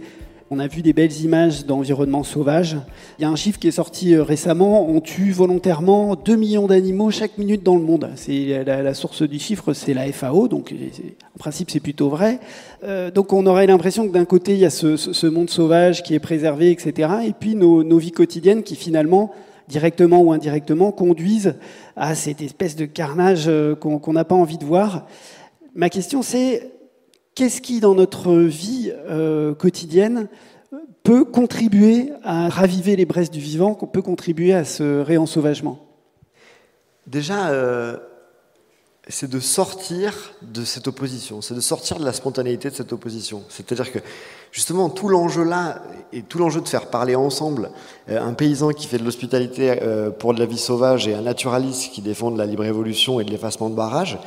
[0.52, 2.78] on a vu des belles images d'environnement sauvage.
[3.18, 4.88] Il y a un chiffre qui est sorti euh, récemment.
[4.88, 8.12] On tue volontairement 2 millions d'animaux chaque minute dans le monde.
[8.16, 10.48] C'est la, source du chiffre, c'est la FAO.
[10.48, 12.40] Donc, en principe, c'est plutôt vrai.
[12.84, 16.14] Euh, donc, on aurait l'impression que d'un côté, il y a ce, monde sauvage qui
[16.14, 17.10] est préservé, etc.
[17.26, 19.32] Et puis, nos, vies quotidiennes qui finalement
[19.68, 21.56] directement ou indirectement, conduisent
[21.96, 25.08] à cette espèce de carnage euh, qu'on n'a pas envie de voir.
[25.74, 26.70] Ma question, c'est
[27.36, 30.28] qu'est-ce qui, dans notre vie euh, quotidienne,
[31.04, 35.80] peut contribuer à raviver les braises du vivant, peut contribuer à ce réensauvagement?
[37.06, 37.98] Déjà, euh,
[39.08, 43.44] c'est de sortir de cette opposition, c'est de sortir de la spontanéité de cette opposition.
[43.50, 44.00] C'est-à-dire que
[44.52, 47.70] justement tout l'enjeu là et tout l'enjeu de faire parler ensemble
[48.10, 49.78] euh, un paysan qui fait de l'hospitalité
[50.18, 53.26] pour de la vie sauvage et un naturaliste qui défend de la libre évolution et
[53.26, 54.18] de l'effacement de barrages,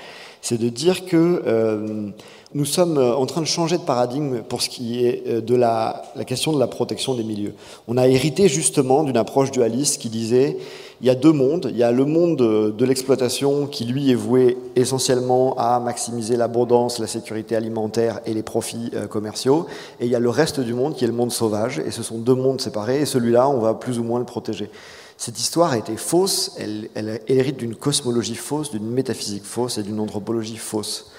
[0.41, 2.13] c'est de dire que
[2.55, 5.55] nous sommes euh, en train de changer de paradigme pour ce qui est euh, de
[5.55, 7.55] la, question de la protection des milieux.
[7.87, 10.57] On a hérité justement d'une approche dualiste qui disait
[11.01, 11.69] il y a deux mondes.
[11.71, 16.99] Il y a le monde de, l'exploitation qui, lui, est voué essentiellement à maximiser l'abondance,
[16.99, 19.67] la sécurité alimentaire et les profits euh, commerciaux.
[20.01, 21.79] Et il y a le reste du monde qui est le monde sauvage.
[21.79, 23.03] Et ce sont deux mondes séparés.
[23.03, 24.71] Et celui-là, on va plus ou moins le protéger.
[25.19, 26.57] Cette histoire a été fausse.
[26.59, 31.11] Elle hérite d'une cosmologie fausse, d'une métaphysique fausse et d'une anthropologie fausse.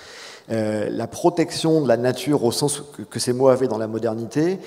[0.52, 4.60] Euh, la protection de la nature au sens que, ces mots avaient dans la modernité,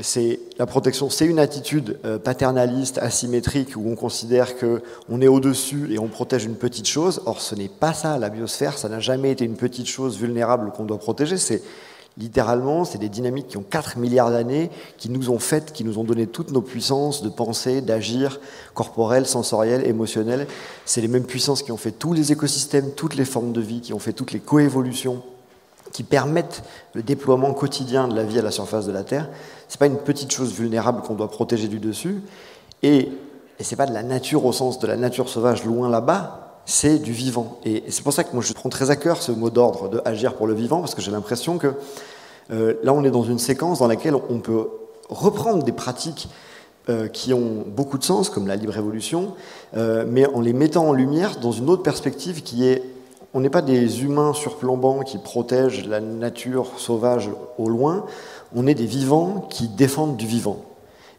[0.00, 5.28] c'est la protection, c'est une attitude euh, paternaliste, asymétrique, où on considère que on est
[5.28, 7.22] au-dessus et on protège une petite chose.
[7.26, 8.18] Or, ce n'est pas ça.
[8.18, 11.36] La biosphère, ça n'a jamais été une petite chose vulnérable qu'on doit protéger.
[11.36, 11.62] C'est
[12.18, 15.98] littéralement, c'est des dynamiques qui ont 4 milliards d'années, qui nous ont fait, qui nous
[15.98, 18.40] ont donné toutes nos puissances de penser, d'agir,
[18.74, 20.46] corporelles, sensorielles, émotionnelles.
[20.84, 23.80] C'est les mêmes puissances qui ont fait tous les écosystèmes, toutes les formes de vie,
[23.80, 25.22] qui ont fait toutes les coévolutions,
[25.92, 26.62] qui permettent
[26.94, 29.28] le déploiement quotidien de la vie à la surface de la Terre.
[29.68, 32.20] C'est pas une petite chose vulnérable qu'on doit protéger du dessus.
[32.82, 33.10] Et,
[33.58, 36.98] et c'est pas de la nature au sens de la nature sauvage loin là-bas, c'est
[36.98, 37.58] du vivant.
[37.64, 40.02] Et c'est pour ça que moi je prends très à cœur ce mot d'ordre de
[40.04, 41.72] agir pour le vivant, parce que j'ai l'impression que
[42.52, 44.68] euh, là on est dans une séquence dans laquelle on peut
[45.08, 46.28] reprendre des pratiques
[46.90, 49.34] euh, qui ont beaucoup de sens, comme la libre évolution,
[49.78, 52.82] euh, mais en les mettant en lumière dans une autre perspective qui est
[53.32, 58.04] on n'est pas des humains surplombants qui protègent la nature sauvage au loin,
[58.54, 60.67] on est des vivants qui défendent du vivant.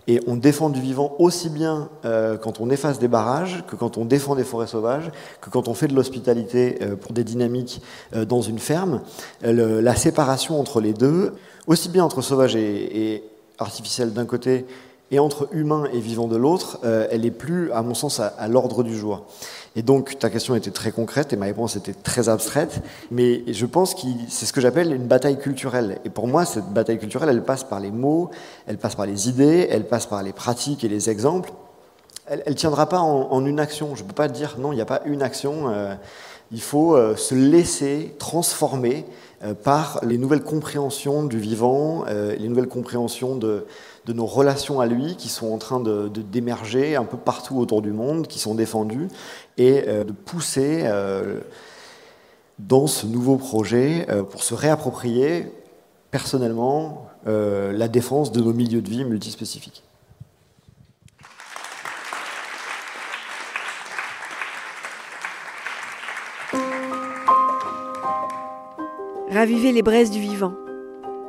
[0.09, 3.95] Et on défend du vivant aussi bien euh, quand on efface des barrages que quand
[3.99, 7.79] on défend des forêts sauvages, que quand on fait de l'hospitalité euh, pour des dynamiques
[8.15, 9.01] euh, dans une ferme.
[9.43, 11.35] la séparation entre les deux,
[11.67, 13.23] aussi bien entre sauvage et, et
[13.59, 14.65] artificiel d'un côté
[15.11, 18.83] et entre humain et vivant de l'autre, elle est plus, à mon sens, à l'ordre
[18.83, 19.25] du jour.
[19.79, 23.65] Et donc, ta question était très concrète et ma réponse était très abstraite, mais je
[23.65, 25.99] pense que c'est ce que j'appelle une bataille culturelle.
[26.03, 28.29] Et pour moi, cette bataille culturelle, elle passe par les mots,
[28.67, 31.53] elle passe par les idées, elle passe par les pratiques et les exemples.
[32.25, 33.95] Elle ne tiendra pas en, une action.
[33.95, 35.69] Je ne peux pas dire non, il n'y a pas une action.
[35.69, 35.95] Euh,
[36.51, 39.05] il faut euh, se laisser transformer
[39.45, 43.65] euh, par les nouvelles compréhensions du vivant, les nouvelles compréhensions de,
[44.09, 47.83] de nos relations à lui qui sont en train de, d'émerger un peu partout autour
[47.83, 49.07] du monde, qui sont défendues,
[49.59, 51.41] et euh, de pousser euh,
[52.57, 55.45] dans ce nouveau projet euh, pour se réapproprier
[56.09, 59.83] personnellement la défense de nos milieux de vie multispécifiques.
[69.29, 70.53] Raviver les braises du vivant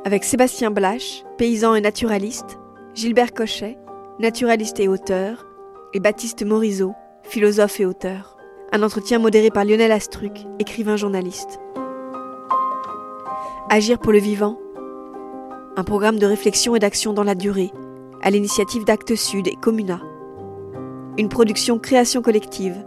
[0.05, 2.57] avec Sébastien Blache, paysan et naturaliste,
[2.93, 3.77] Gilbert Cochet,
[4.19, 5.45] naturaliste et auteur,
[5.93, 8.35] et Baptiste Morisot, philosophe et auteur.
[8.73, 11.59] Un entretien modéré par Lionel Astruc, écrivain journaliste.
[13.69, 14.59] Agir pour le vivant.
[15.77, 17.71] Un programme de réflexion et d'action dans la durée,
[18.21, 20.01] à l'initiative d'Actes Sud et Comuna.
[21.17, 22.85] Une production création collective